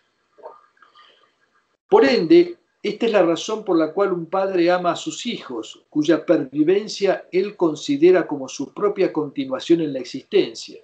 [1.89, 5.83] Por ende, esta es la razón por la cual un padre ama a sus hijos,
[5.89, 10.79] cuya pervivencia él considera como su propia continuación en la existencia.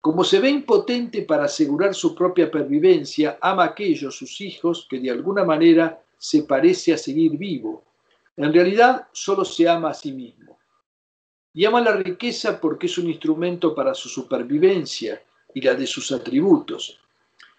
[0.00, 4.98] Como se ve impotente para asegurar su propia pervivencia, ama a aquellos sus hijos que
[4.98, 7.84] de alguna manera se parece a seguir vivo.
[8.34, 10.61] En realidad solo se ama a sí mismo.
[11.54, 15.22] Y ama la riqueza porque es un instrumento para su supervivencia
[15.54, 16.98] y la de sus atributos.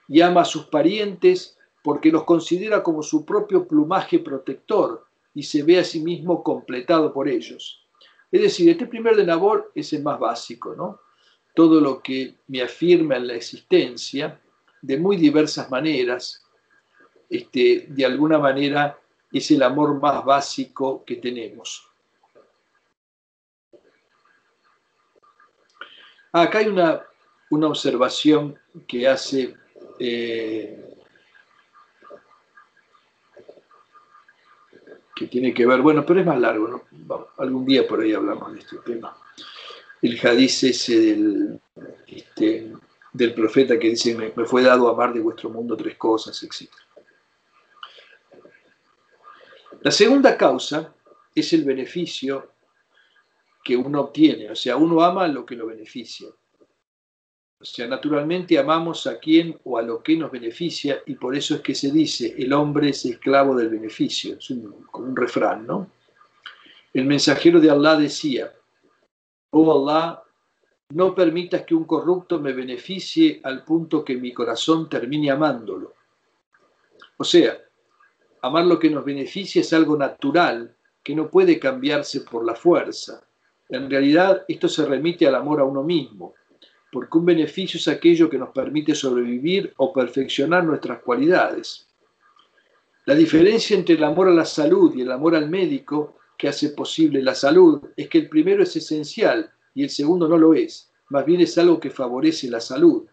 [0.08, 5.64] Y ama a sus parientes porque los considera como su propio plumaje protector y se
[5.64, 7.86] ve a sí mismo completado por ellos.
[8.32, 11.00] Es decir, este primer de Nabor es el más básico, ¿no?
[11.54, 14.40] Todo lo que me afirma en la existencia,
[14.82, 16.44] de muy diversas maneras,
[17.30, 19.00] este, de alguna manera
[19.32, 21.88] es el amor más básico que tenemos.
[26.36, 27.06] Ah, acá hay una,
[27.52, 29.56] observación que hace
[30.00, 30.84] eh,
[35.16, 37.28] que tiene que ver, bueno, pero es más largo, ¿no?
[37.38, 39.16] algún día por ahí hablamos de este tema.
[40.02, 41.62] El hadiz ese del,
[42.08, 42.74] este,
[43.14, 46.68] del profeta que dice, me, me, fue dado amar de vuestro mundo tres cosas, etc.
[49.82, 50.96] La segunda causa
[51.36, 52.53] es el beneficio
[53.64, 56.28] que uno obtiene, o sea, uno ama lo que lo beneficia.
[57.60, 61.56] O sea, naturalmente amamos a quien o a lo que nos beneficia y por eso
[61.56, 65.90] es que se dice, el hombre es esclavo del beneficio, es un, un refrán, ¿no?
[66.94, 68.52] El mensajero de Allah decía,
[69.56, 70.24] Oh Allah,
[70.90, 75.94] no permitas que un corrupto me beneficie al punto que mi corazón termine amándolo.
[77.18, 77.58] O sea,
[78.42, 83.24] amar lo que nos beneficia es algo natural que no puede cambiarse por la fuerza.
[83.70, 86.34] En realidad, esto se remite al amor a uno mismo,
[86.92, 91.88] porque un beneficio es aquello que nos permite sobrevivir o perfeccionar nuestras cualidades.
[93.06, 96.70] La diferencia entre el amor a la salud y el amor al médico que hace
[96.70, 100.92] posible la salud es que el primero es esencial y el segundo no lo es,
[101.10, 103.06] más bien es algo que favorece la salud.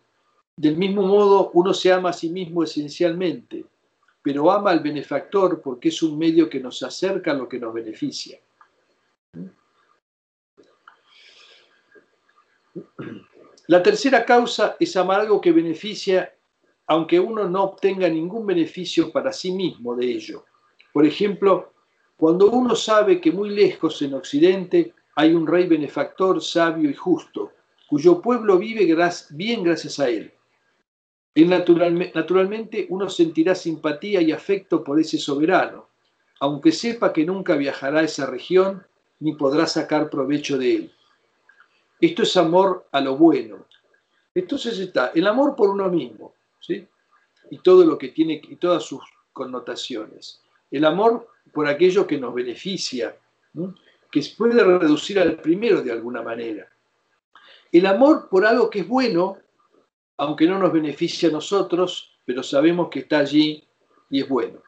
[0.56, 3.64] Del mismo modo, uno se ama a sí mismo esencialmente,
[4.22, 7.72] pero ama al benefactor porque es un medio que nos acerca a lo que nos
[7.72, 8.38] beneficia.
[13.66, 16.33] La tercera causa es amar algo que beneficia
[16.90, 20.44] aunque uno no obtenga ningún beneficio para sí mismo de ello.
[20.92, 21.72] Por ejemplo,
[22.16, 27.52] cuando uno sabe que muy lejos en Occidente hay un rey benefactor, sabio y justo,
[27.88, 28.92] cuyo pueblo vive
[29.30, 30.33] bien gracias a él.
[31.37, 35.90] naturalmente uno sentirá simpatía y afecto por ese soberano,
[36.40, 38.85] aunque sepa que nunca viajará a esa región
[39.20, 40.92] ni podrá sacar provecho de él.
[42.00, 43.66] Esto es amor a lo bueno.
[44.34, 46.86] Entonces está el amor por uno mismo, ¿sí?
[47.50, 50.40] Y todo lo que tiene y todas sus connotaciones.
[50.70, 53.16] El amor por aquello que nos beneficia,
[54.10, 56.68] que se puede reducir al primero de alguna manera.
[57.72, 59.38] El amor por algo que es bueno,
[60.16, 63.66] aunque no nos beneficie a nosotros, pero sabemos que está allí
[64.08, 64.62] y es bueno.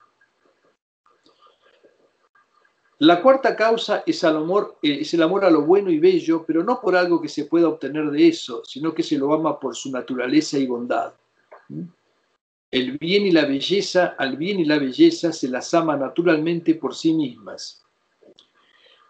[3.02, 6.44] La cuarta causa es, el amor, eh, es el amor a lo bueno y bello,
[6.46, 9.58] pero no por algo que se pueda obtener de eso, sino que se lo ama
[9.58, 11.12] por su naturaleza y bondad.
[12.70, 16.94] El bien y la belleza, al bien y la belleza se las ama naturalmente por
[16.94, 17.82] sí mismas.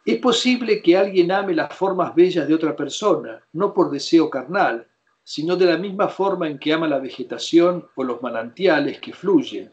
[0.07, 4.87] Es posible que alguien ame las formas bellas de otra persona, no por deseo carnal,
[5.23, 9.71] sino de la misma forma en que ama la vegetación o los manantiales que fluyen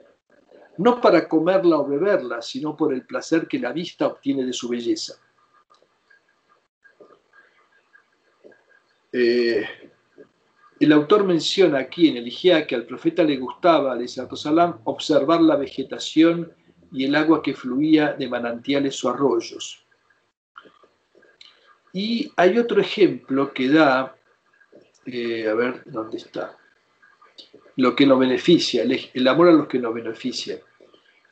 [0.79, 4.69] no para comerla o beberla, sino por el placer que la vista obtiene de su
[4.69, 5.15] belleza.
[9.11, 9.67] Eh,
[10.79, 16.53] el autor menciona aquí en el que al profeta le gustaba, salam, observar la vegetación
[16.93, 19.85] y el agua que fluía de manantiales o arroyos.
[21.91, 24.15] Y hay otro ejemplo que da,
[25.05, 26.57] eh, a ver, ¿dónde está?
[27.75, 30.61] Lo que nos beneficia, el amor a los que nos beneficia.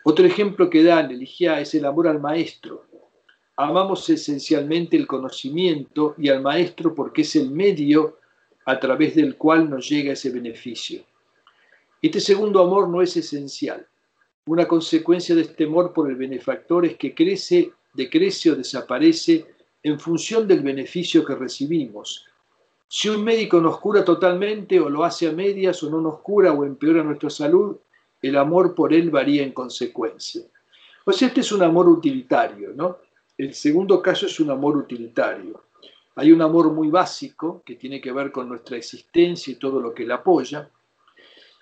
[0.09, 1.27] Otro ejemplo que da en el
[1.59, 2.85] es el amor al maestro.
[3.57, 8.17] Amamos esencialmente el conocimiento y al maestro porque es el medio
[8.65, 11.03] a través del cual nos llega ese beneficio.
[12.01, 13.85] Este segundo amor no es esencial.
[14.45, 19.45] Una consecuencia de este amor por el benefactor es que crece, decrece o desaparece
[19.83, 22.25] en función del beneficio que recibimos.
[22.87, 26.53] Si un médico nos cura totalmente o lo hace a medias o no nos cura
[26.53, 27.75] o empeora nuestra salud,
[28.27, 30.43] el amor por él varía en consecuencia.
[31.03, 32.97] Pues este es un amor utilitario, ¿no?
[33.37, 35.63] El segundo caso es un amor utilitario.
[36.15, 39.93] Hay un amor muy básico que tiene que ver con nuestra existencia y todo lo
[39.93, 40.69] que la apoya.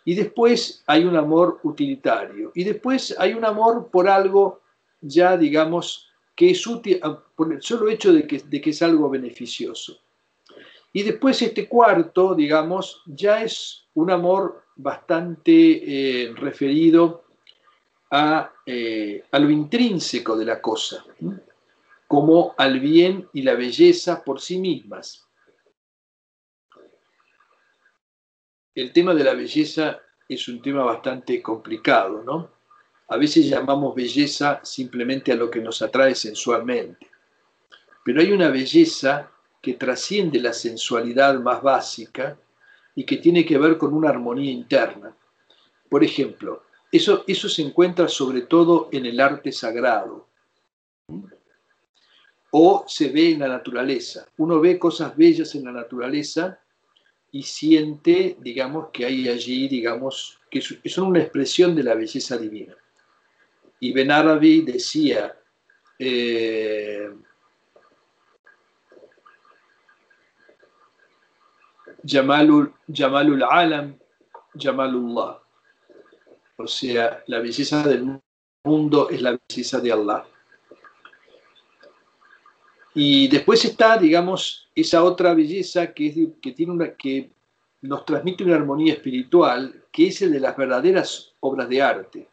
[0.06, 2.52] Y después hay un amor utilitario.
[2.56, 4.62] Y después hay un amor por algo
[5.02, 8.82] ya, digamos, que es útil, ah, por el solo hecho de que, de que es
[8.82, 10.00] algo beneficioso.
[10.94, 15.52] Y después este cuarto, digamos, ya es un amor bastante
[16.24, 17.26] eh, referido
[18.66, 21.06] eh, a, lo intrínseco de la cosa,
[22.08, 25.28] como al bien y la belleza por sí mismas.
[28.74, 32.52] El tema de la belleza es un tema bastante complicado, ¿no?
[33.08, 37.08] A veces llamamos belleza simplemente a lo que nos atrae sensualmente,
[38.04, 42.38] pero hay una belleza que trasciende la sensualidad más básica
[42.96, 45.16] y que tiene que ver con una armonía interna.
[45.90, 50.28] Por ejemplo, eso, eso se encuentra sobre todo en el arte sagrado
[52.52, 54.28] o se ve en la naturaleza.
[54.38, 56.60] Uno ve cosas bellas en la naturaleza
[57.32, 62.74] y siente, digamos, que hay allí, digamos, que son una expresión de la belleza divina.
[63.82, 65.36] Y Ben Arabi decía,
[66.00, 67.10] eh,
[72.06, 73.98] Jamalul, Jamalul Alam,
[74.56, 75.42] Jamalullah.
[76.58, 78.22] O sea, la belleza del
[78.64, 80.26] mundo es la belleza de Allah.
[82.94, 87.30] Y después está, digamos, esa otra belleza que, que, tiene una, que
[87.82, 92.28] nos transmite una armonía espiritual, que es el de las verdaderas obras de arte.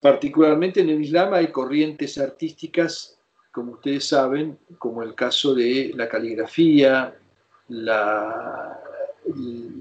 [0.00, 3.18] Particularmente en el Islam hay corrientes artísticas
[3.52, 7.14] como ustedes saben, como el caso de la caligrafía,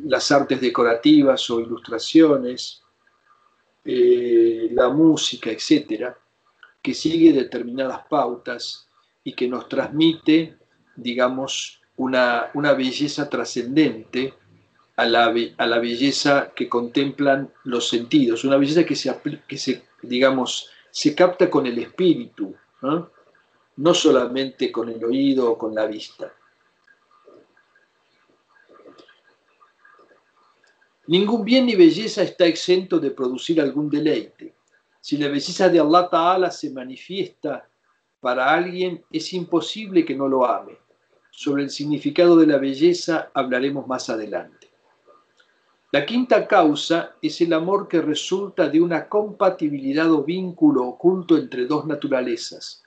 [0.05, 2.81] las artes decorativas o ilustraciones,
[3.83, 6.17] eh, la música, etcétera,
[6.81, 8.87] que sigue determinadas pautas
[9.23, 10.57] y que nos transmite,
[10.95, 14.33] digamos, una, una belleza trascendente
[14.95, 19.15] a la, a la, belleza que contemplan los sentidos, una belleza que se,
[19.47, 23.93] que se digamos, se capta con el espíritu, ¿no?
[23.93, 26.33] solamente con el oído o con la vista.
[31.07, 34.53] Ningún bien ni belleza está exento de producir algún deleite.
[34.99, 37.67] Si la belleza de Allah Ta'ala se manifiesta
[38.19, 40.77] para alguien, es imposible que no lo ame.
[41.31, 44.69] Sobre el significado de la belleza hablaremos más adelante.
[45.91, 51.65] La quinta causa es el amor que resulta de una compatibilidad o vínculo oculto entre
[51.65, 52.83] dos naturalezas.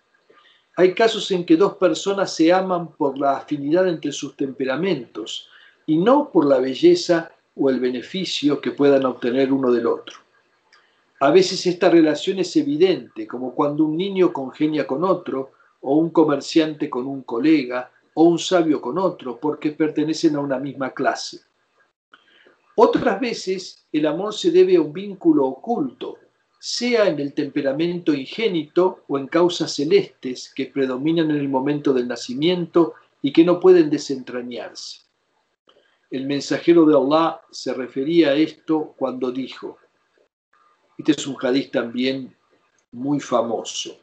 [0.77, 5.49] Hay casos en que dos personas se aman por la afinidad entre sus temperamentos
[5.85, 10.19] y no por la belleza o el beneficio que puedan obtener uno del otro.
[11.21, 16.11] A veces esta relación es evidente, como cuando un niño congenia con otro, o un
[16.11, 21.41] comerciante con un colega, o un sabio con otro, porque pertenecen a una misma clase.
[22.77, 26.19] Otras veces el amor se debe a un vínculo oculto,
[26.59, 32.09] sea en el temperamento ingénito o en causas celestes que predominan en el momento del
[32.09, 35.04] nacimiento y que no pueden desentrañarse.
[36.15, 39.79] El mensajero de Allah se refería a esto cuando dijo,
[40.97, 42.33] este es un hadith también
[42.93, 43.99] muy famoso,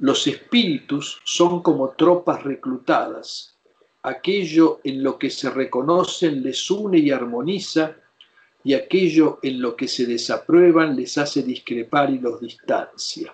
[0.00, 3.56] los espíritus son como tropas reclutadas
[4.02, 7.94] aquello en lo que se reconocen les une y armoniza,
[8.64, 13.32] y aquello en lo que se desaprueban les hace discrepar y los distancia.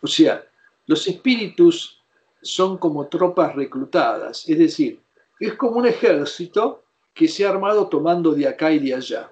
[0.00, 0.46] O sea,
[0.86, 2.00] los espíritus
[2.40, 5.00] son como tropas reclutadas, es decir,
[5.40, 6.83] es como un ejército
[7.14, 9.30] que se ha armado tomando de acá y de allá.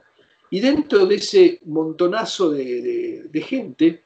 [0.51, 4.05] Y dentro de ese montonazo de, gente,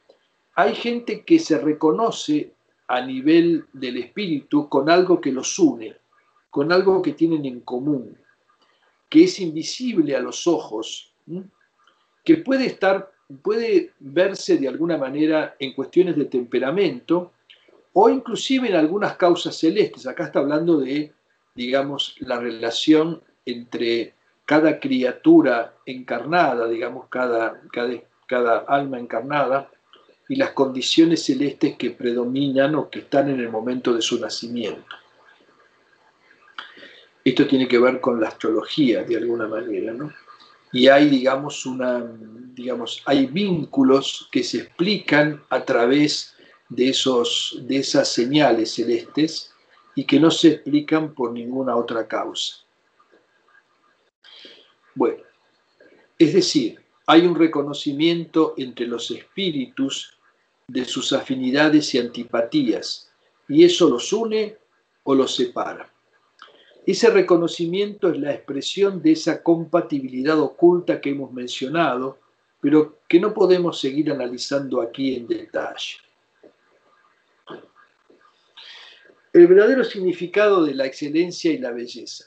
[0.55, 2.53] hay gente que se reconoce
[2.87, 5.95] a nivel del espíritu con algo que los une,
[6.49, 8.17] con algo que tienen en común,
[9.09, 11.11] que es invisible a los ojos,
[12.23, 13.11] que puede estar,
[13.41, 17.33] puede verse de alguna manera en cuestiones de temperamento
[17.91, 20.07] o inclusive en algunas causas celestes.
[20.07, 21.11] Acá está hablando de,
[21.55, 24.13] digamos, la relación entre
[24.45, 27.59] cada criatura encarnada, digamos, cada,
[28.67, 29.69] alma encarnada,
[30.29, 34.95] y las condiciones celestes que predominan o que están en el momento de su nacimiento.
[37.23, 40.11] Esto tiene que ver con la astrología de alguna manera, ¿no?
[40.71, 42.05] Y hay, digamos, una,
[42.53, 46.35] digamos, hay vínculos que se explican a través
[46.69, 49.51] de, esos, de esas señales celestes
[49.95, 52.66] y que no se explican por ninguna otra causa.
[54.97, 55.21] Bueno,
[56.17, 60.17] es decir, hay un reconocimiento entre los espíritus
[60.67, 63.11] de sus afinidades y antipatías,
[63.47, 64.57] y eso los une
[65.03, 65.87] o los separa.
[66.83, 72.17] Ese reconocimiento es la expresión de esa compatibilidad oculta que hemos mencionado,
[72.59, 75.97] pero que no podemos seguir analizando aquí en detalle.
[79.31, 82.25] El verdadero significado de la excelencia y la belleza.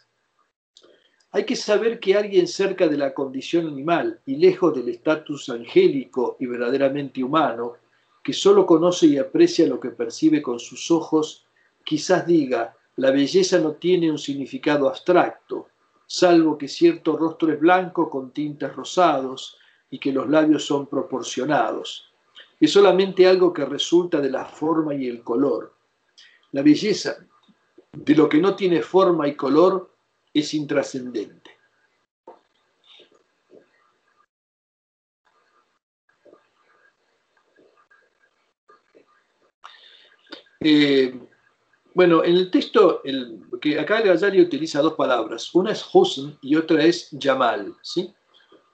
[1.33, 6.37] Hay que saber que alguien cerca de la condición animal y lejos del estatus angélico
[6.41, 7.75] y verdaderamente humano,
[8.23, 11.47] que solo conoce y aprecia lo que percibe con sus ojos,
[11.85, 15.69] quizás diga, la belleza no tiene un significado abstracto,
[16.05, 19.57] salvo que cierto rostro es blanco con tintes rosados
[19.89, 22.13] y que los labios son proporcionados.
[22.59, 25.75] Es solamente algo que resulta de la forma y el color.
[26.51, 27.19] La belleza
[27.93, 29.90] de lo que no tiene forma y color
[30.33, 31.51] es intrascendente.
[40.61, 41.19] Eh,
[41.95, 46.39] bueno, en el texto, el, que acá el Ghazali utiliza dos palabras, una es husn
[46.43, 48.13] y otra es yamal, ¿sí?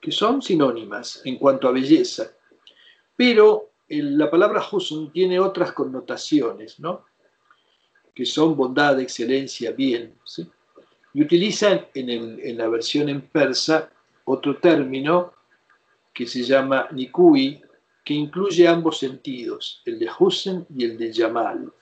[0.01, 2.31] que son sinónimas en cuanto a belleza,
[3.15, 7.05] pero la palabra husn tiene otras connotaciones, ¿no?
[8.13, 10.49] que son bondad, excelencia, bien, ¿sí?
[11.17, 13.89] Y utilizan en, la versión en persa
[14.25, 15.33] otro término
[16.13, 17.59] que se llama nikui,
[18.05, 21.73] que incluye ambos sentidos, el de husn y el de yamal.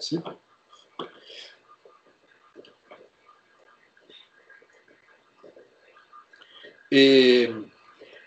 [6.90, 7.54] Eh,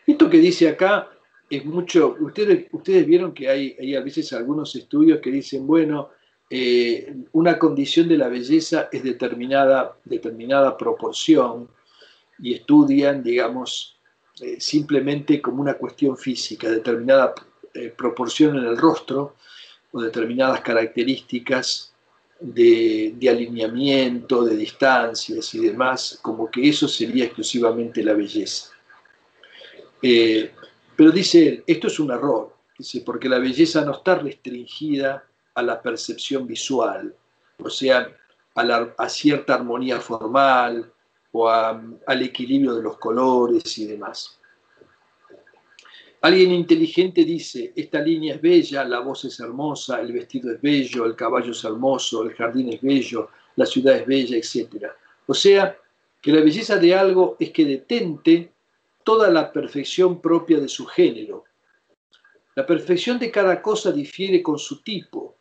[0.06, 1.08] esto que dice acá
[1.48, 6.10] es mucho, ustedes, vieron que hay, a veces algunos estudios que dicen, bueno,
[6.50, 11.68] eh, una condición de la belleza es determinada, determinada proporción
[12.38, 13.96] y estudian, digamos,
[14.40, 17.34] eh, simplemente como una cuestión física, determinada
[17.74, 19.36] eh, proporción en el rostro
[19.92, 21.92] o determinadas características
[22.40, 28.70] de, alineamiento, de distancias y demás, como que eso sería exclusivamente la belleza.
[30.00, 32.54] pero dice él, esto es un error,
[33.04, 35.27] porque la belleza no está restringida
[35.58, 37.12] a la percepción visual,
[37.58, 38.08] o sea,
[38.54, 40.92] a, cierta armonía formal
[41.32, 44.38] o al equilibrio de los colores y demás.
[46.20, 51.04] Alguien inteligente dice, esta línea es bella, la voz es hermosa, el vestido es bello,
[51.06, 54.86] el caballo es hermoso, el jardín es bello, la ciudad es bella, etc.
[55.26, 55.76] O sea,
[56.20, 58.52] que la belleza de algo es que detente
[59.02, 61.44] toda la perfección propia de su género.
[62.54, 65.37] La perfección de cada cosa difiere con su tipo,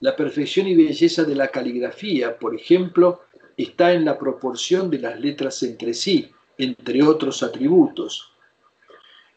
[0.00, 3.22] la perfección y belleza de la caligrafía, por ejemplo,
[3.56, 8.32] está en la proporción de las letras entre sí, entre otros atributos.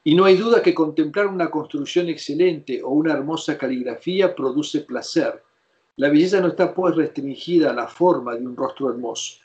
[0.05, 5.43] Y no hay duda que contemplar una construcción excelente o una hermosa caligrafía produce placer.
[5.97, 9.39] La belleza no está pues restringida a la forma de un rostro hermoso.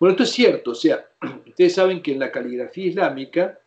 [0.00, 1.06] Bueno, esto es cierto, o sea,
[1.46, 3.58] ustedes saben que en la caligrafía islámica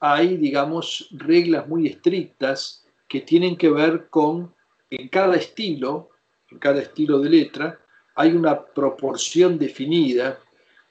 [0.00, 4.54] hay, digamos, reglas muy estrictas que tienen que ver con,
[4.90, 6.10] en cada estilo,
[6.50, 7.80] en cada estilo de letra,
[8.14, 10.40] hay una proporción definida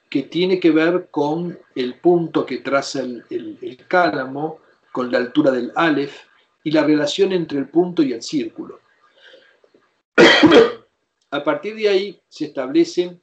[0.08, 4.60] que tiene que ver con el punto que traza el, el, cálamo,
[4.92, 6.24] con la altura del alef
[6.64, 8.80] y la relación entre el punto y el círculo.
[11.30, 13.20] A partir de ahí se establece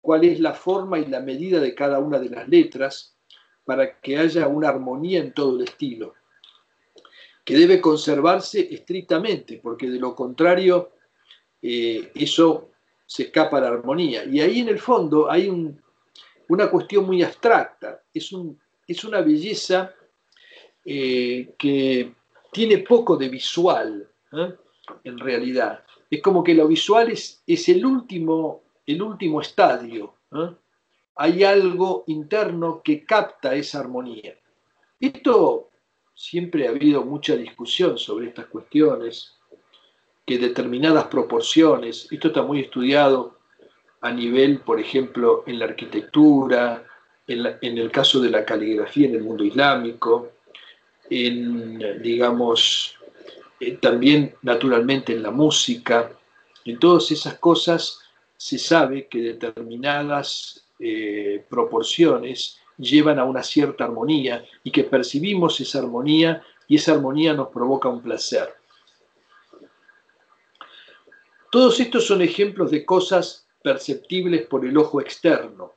[0.00, 3.16] cuál es la forma y la medida de cada una de las letras
[3.64, 6.14] para que haya una armonía en todo el estilo,
[7.44, 10.92] que debe conservarse estrictamente, porque de lo contrario
[11.62, 12.70] eh, eso
[13.06, 14.24] se escapa a la armonía.
[14.24, 15.48] Y ahí en el fondo hay
[16.48, 18.32] una cuestión muy abstracta, es,
[19.04, 19.94] una belleza
[20.84, 22.14] eh, que
[22.52, 24.54] tiene poco de visual, ¿eh?
[25.04, 25.84] en realidad.
[26.10, 30.14] Es como que lo visual es, es el, último, el último estadio.
[31.16, 34.34] Hay algo interno que capta esa armonía.
[35.00, 35.70] Esto
[36.14, 39.37] siempre ha habido mucha discusión sobre estas cuestiones
[40.28, 43.38] que determinadas proporciones, esto está muy estudiado
[44.02, 46.84] a nivel, por ejemplo, en la arquitectura,
[47.26, 50.32] en, el caso de la caligrafía en el mundo islámico,
[51.08, 52.94] en, digamos,
[53.58, 56.10] eh, también naturalmente en la música,
[56.66, 58.00] en todas esas cosas
[58.36, 65.78] se sabe que determinadas eh, proporciones llevan a una cierta armonía y que percibimos esa
[65.78, 68.57] armonía y esa armonía nos provoca un placer.
[71.50, 75.72] Todos estos son ejemplos de cosas perceptibles por el ojo externo.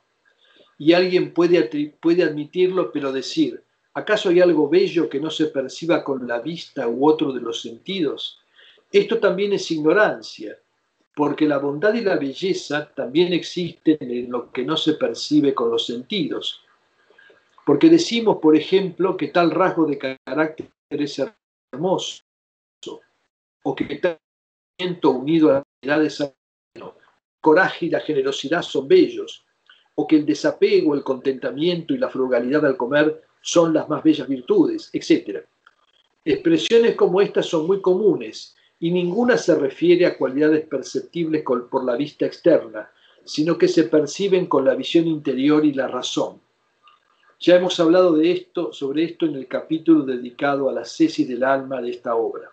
[0.78, 1.64] Y alguien puede,
[2.02, 3.64] puede admitirlo, pero decir,
[3.94, 7.62] ¿acaso hay algo bello que no se perciba con la vista u otro de los
[7.62, 8.40] sentidos?
[8.92, 10.58] Esto también es ignorancia,
[11.16, 15.72] porque la bondad y la belleza también existen en lo que no se percibe con
[15.72, 16.62] los sentidos.
[17.66, 21.22] Porque decimos, por ejemplo, que tal rasgo de carácter es
[21.72, 22.24] hermoso,
[23.64, 24.18] o que tal
[25.12, 26.10] unido a la de
[27.40, 29.44] coraje y la generosidad son bellos,
[29.96, 34.28] o que el desapego, el contentamiento y la frugalidad al comer son las más bellas
[34.28, 35.44] virtudes, etc.
[36.24, 41.96] Expresiones como estas son muy comunes y ninguna se refiere a cualidades perceptibles por la
[41.96, 42.90] vista externa,
[43.26, 46.40] sino que se perciben con la visión interior y la razón.
[47.40, 51.44] Ya hemos hablado de esto, sobre esto en el capítulo dedicado a la cesis del
[51.44, 52.52] alma de esta obra.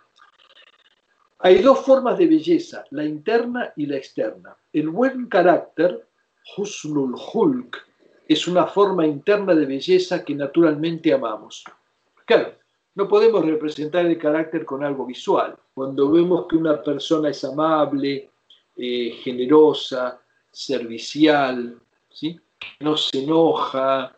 [1.40, 4.56] Hay dos formas de belleza, la interna y la externa.
[4.72, 6.08] El buen carácter,
[6.56, 7.86] Husnul Hulk,
[8.26, 11.64] es una forma interna de belleza que naturalmente amamos.
[12.26, 12.54] Claro,
[12.96, 15.56] no podemos representar el carácter con algo visual.
[15.72, 18.30] Cuando vemos que una persona es amable,
[18.76, 20.20] eh, generosa,
[20.50, 21.78] servicial,
[22.10, 22.38] ¿sí?
[22.80, 24.14] no se enoja,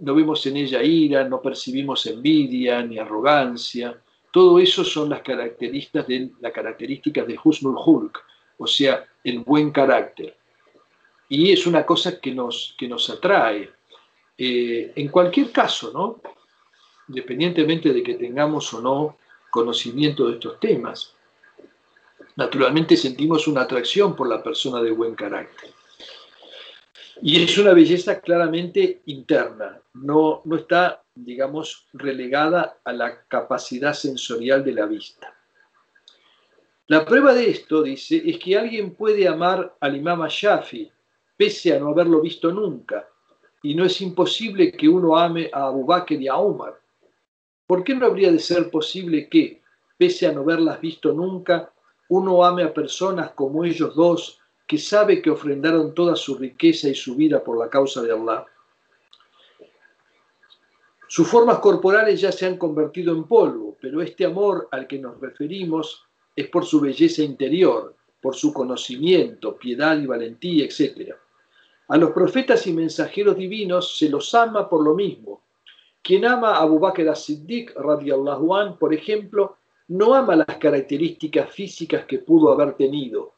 [0.00, 4.00] no vemos en ella ira, no percibimos envidia ni arrogancia,
[4.32, 8.24] todo eso son las características de, las características de Husnul Hulk,
[8.58, 10.36] o sea, el buen carácter.
[11.28, 13.70] Y es una cosa que nos, que nos atrae.
[14.36, 16.20] Eh, en cualquier caso, ¿no?
[17.08, 19.18] independientemente de que tengamos o no
[19.50, 21.14] conocimiento de estos temas,
[22.36, 25.70] naturalmente sentimos una atracción por la persona de buen carácter.
[27.20, 34.64] Y es una belleza claramente interna, no, no está digamos, relegada a la capacidad sensorial
[34.64, 35.34] de la vista.
[36.86, 40.90] La prueba de esto, dice, es que alguien puede amar al imam Shafi,
[41.36, 43.08] pese a no haberlo visto nunca,
[43.62, 46.78] y no es imposible que uno ame a Abu Bakr y a Umar.
[47.66, 49.62] ¿Por qué no habría de ser posible que,
[49.96, 51.72] pese a no haberlas visto nunca,
[52.08, 56.94] uno ame a personas como ellos dos, que sabe que ofrendaron toda su riqueza y
[56.94, 58.46] su vida por la causa de Allah?
[61.14, 65.20] Sus formas corporales ya se han convertido en polvo, pero este amor al que nos
[65.20, 71.12] referimos es por su belleza interior, por su conocimiento, piedad y valentía, etc.
[71.88, 75.42] A los profetas y mensajeros divinos se los ama por lo mismo.
[76.00, 79.58] Quien ama a Abu Bakr as-Siddiq, radiallahu por ejemplo,
[79.88, 83.34] no ama las características físicas que pudo haber tenido,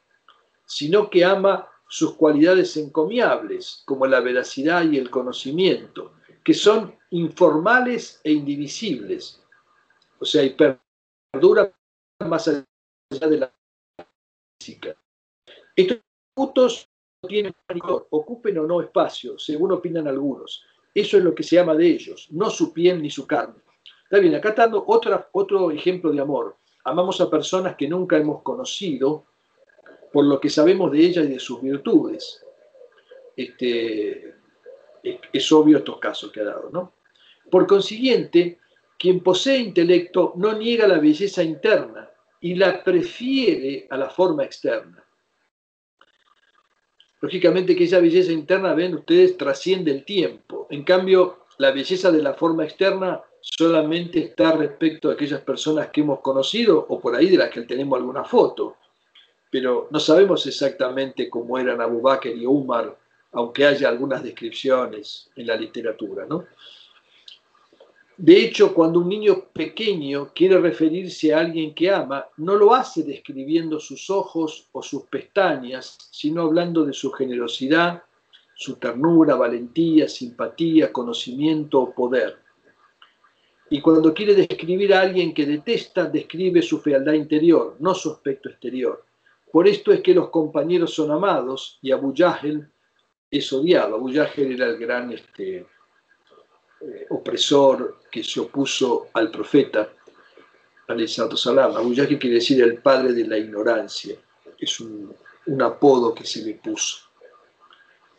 [0.64, 6.12] sino que ama sus cualidades encomiables, como la veracidad y el conocimiento,
[6.44, 9.40] que son informales e indivisibles.
[10.18, 10.56] O sea, y
[11.32, 11.72] perdura
[12.26, 12.64] más allá
[13.10, 13.52] de la
[14.58, 14.96] física.
[15.76, 15.98] Estos
[16.32, 16.88] atributos
[17.22, 20.64] no tienen valor, ocupen o no espacio, según opinan algunos.
[20.92, 23.62] Eso es lo que se llama de ellos, no su piel ni su carne.
[24.04, 26.56] Está bien, acá está dando otro ejemplo de amor.
[26.84, 29.26] Amamos a personas que nunca hemos conocido
[30.12, 32.44] por lo que sabemos de ellas y de sus virtudes.
[33.36, 34.34] Este,
[35.32, 36.92] es obvio estos casos que ha dado, ¿no?
[37.50, 38.58] Por consiguiente,
[38.98, 42.08] quien posee intelecto no niega la belleza interna
[42.40, 45.04] y la prefiere a la forma externa.
[47.20, 50.66] Lógicamente que esa belleza interna, ven ustedes, trasciende el tiempo.
[50.68, 56.02] En cambio, la belleza de la forma externa solamente está respecto a aquellas personas que
[56.02, 58.76] hemos conocido o por ahí de las que tenemos alguna foto.
[59.50, 62.96] Pero no sabemos exactamente cómo eran Abu Bakr y Umar,
[63.32, 66.44] aunque haya algunas descripciones en la literatura, ¿no?
[68.16, 73.02] De hecho, cuando un niño pequeño quiere referirse a alguien que ama, no lo hace
[73.02, 78.04] describiendo sus ojos o sus pestañas, sino hablando de su generosidad,
[78.54, 82.38] su ternura, valentía, simpatía, conocimiento o poder.
[83.68, 88.48] Y cuando quiere describir a alguien que detesta, describe su fealdad interior, no su aspecto
[88.48, 89.04] exterior.
[89.50, 92.68] Por esto es que los compañeros son amados y Abu Yahel
[93.28, 93.96] es odiado.
[93.96, 95.66] Abu Yahel era el gran este,
[96.86, 99.92] eh, opresor que se opuso al profeta,
[101.36, 101.76] salam.
[101.76, 104.16] Abu Yahya quiere decir el padre de la ignorancia,
[104.58, 105.14] es un,
[105.46, 107.08] un apodo que se le puso.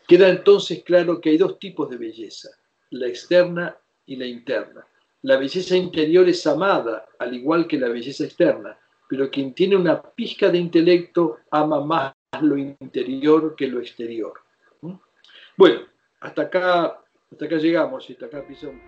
[0.06, 2.50] Queda entonces claro que hay dos tipos de belleza,
[2.90, 4.86] la externa y la interna.
[5.22, 10.02] La belleza interior es amada, al igual que la belleza externa, pero quien tiene una
[10.02, 14.34] pizca de intelecto ama más lo interior que lo exterior.
[14.82, 14.94] ¿Mm?
[15.56, 15.80] Bueno,
[16.20, 17.00] hasta acá
[17.32, 18.80] hasta acá llegamos hasta acá pisamos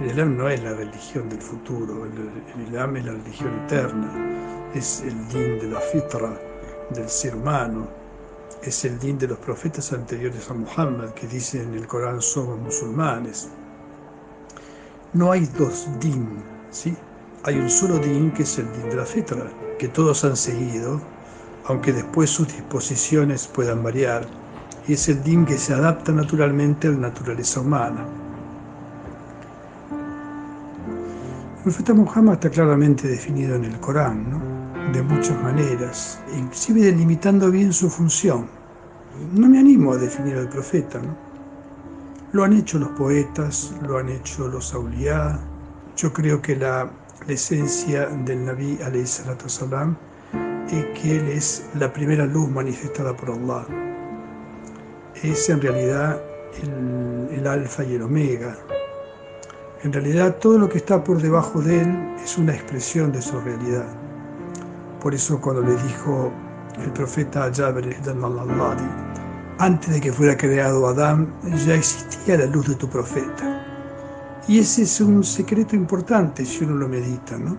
[0.00, 5.00] El Islam no es la religión del futuro, el, Islam es la religión eterna, es
[5.02, 6.38] el din de la fitra
[6.90, 7.88] del ser humano,
[8.62, 12.58] es el din de los profetas anteriores a Muhammad que dicen en el Corán somos
[12.58, 13.48] musulmanes.
[15.14, 16.94] No hay dos din, ¿sí?
[17.44, 21.00] Hay un solo din que es el din de la fitra, que todos han seguido,
[21.64, 24.26] aunque después sus disposiciones puedan variar
[24.88, 28.04] y es el din que se adapta naturalmente a la naturaleza humana.
[31.56, 34.24] El profeta Muhammad está claramente definido en el Corán,
[34.92, 38.46] de muchas maneras, inclusive delimitando bien su función.
[39.34, 41.00] No me animo a definir al profeta.
[42.32, 45.40] Lo han hecho los poetas, lo han hecho los auliá.
[45.96, 46.88] Yo creo que la,
[47.26, 48.78] esencia del Nabi
[49.46, 49.96] salam
[50.70, 53.85] es que él es la primera luz manifestada por Allah
[55.22, 56.20] es en realidad
[56.62, 58.56] el, alfa y el omega.
[59.82, 63.40] En realidad todo lo que está por debajo de él es una expresión de su
[63.40, 63.86] realidad.
[65.00, 66.32] Por eso cuando le dijo
[66.82, 68.16] el profeta Jabir al
[69.58, 71.32] antes de que fuera creado Adán,
[71.64, 73.64] ya existía la luz de tu profeta.
[74.46, 77.56] Y ese es un secreto importante si uno lo medita, ¿no?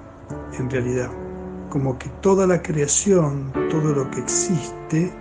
[0.60, 1.10] En realidad,
[1.70, 5.12] como que toda la creación, todo lo que existe,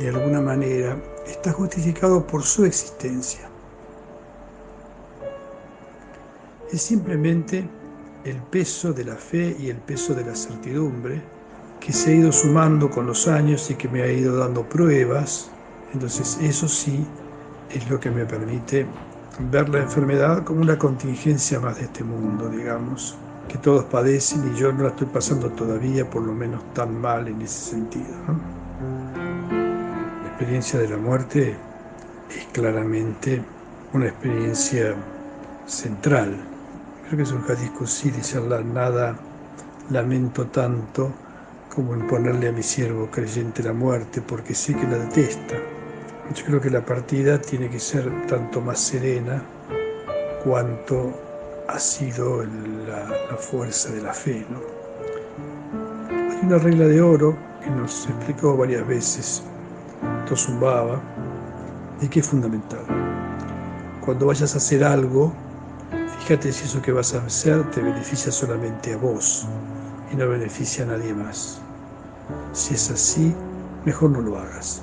[0.00, 0.96] de alguna manera,
[1.26, 3.48] está justificado por su existencia.
[6.72, 7.68] Es simplemente
[8.24, 11.22] el peso de la fe y el peso de la certidumbre
[11.80, 15.50] que se ha ido sumando con los años y que me ha ido dando pruebas.
[15.92, 17.06] Entonces eso sí
[17.70, 18.86] es lo que me permite
[19.50, 23.16] ver la enfermedad como una contingencia más de este mundo, digamos,
[23.48, 27.28] que todos padecen y yo no la estoy pasando todavía por lo menos tan mal
[27.28, 28.14] en ese sentido.
[30.34, 31.54] Experiencia de la muerte
[32.28, 33.40] es claramente
[33.92, 34.96] una experiencia
[35.64, 36.34] central.
[37.04, 39.16] Creo que es un hadith sí dice nada
[39.90, 41.12] lamento tanto
[41.72, 45.54] como en ponerle a mi siervo creyente la muerte, porque sé que la detesta.
[46.34, 49.40] Yo creo que la partida tiene que ser tanto más serena
[50.42, 51.12] cuanto
[51.68, 54.44] ha sido la, fuerza de la fe.
[56.10, 59.44] Hay una regla de oro que nos explicó varias veces
[60.26, 61.00] Tosumbaba
[62.00, 62.84] y que es fundamental.
[64.00, 65.32] Cuando vayas a hacer algo,
[66.20, 69.46] fíjate si eso que vas a hacer te beneficia solamente a vos
[70.12, 71.60] y no beneficia a nadie más.
[72.52, 73.34] Si es así,
[73.84, 74.82] mejor no lo hagas.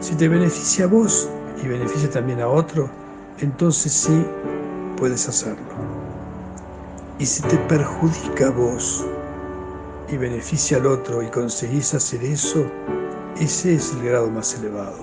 [0.00, 1.28] Si te beneficia a vos
[1.62, 2.90] y beneficia también a otro,
[3.38, 4.24] entonces sí
[4.96, 5.68] puedes hacerlo.
[7.18, 9.06] Y si te perjudica a vos
[10.08, 12.64] y beneficia al otro y conseguís hacer eso,
[13.40, 14.98] ese es el grado más elevado.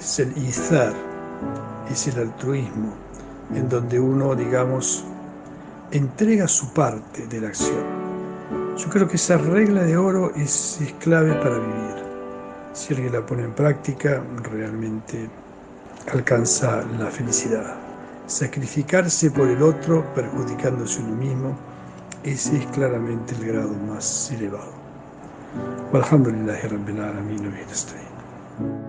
[0.00, 0.94] Es el izar,
[1.90, 2.94] es el altruismo,
[3.54, 5.04] en donde uno, digamos,
[5.90, 7.84] entrega su parte de la acción.
[8.78, 11.96] Yo creo que esa regla de oro es, clave para vivir.
[12.72, 15.28] Si alguien la pone en práctica, realmente
[16.12, 17.74] alcanza la felicidad.
[18.26, 21.56] Sacrificarse por el otro, perjudicándose uno mismo,
[22.24, 24.85] ese es claramente el grado más elevado.
[25.92, 28.85] والحمد لله رب العالمين به نستعين.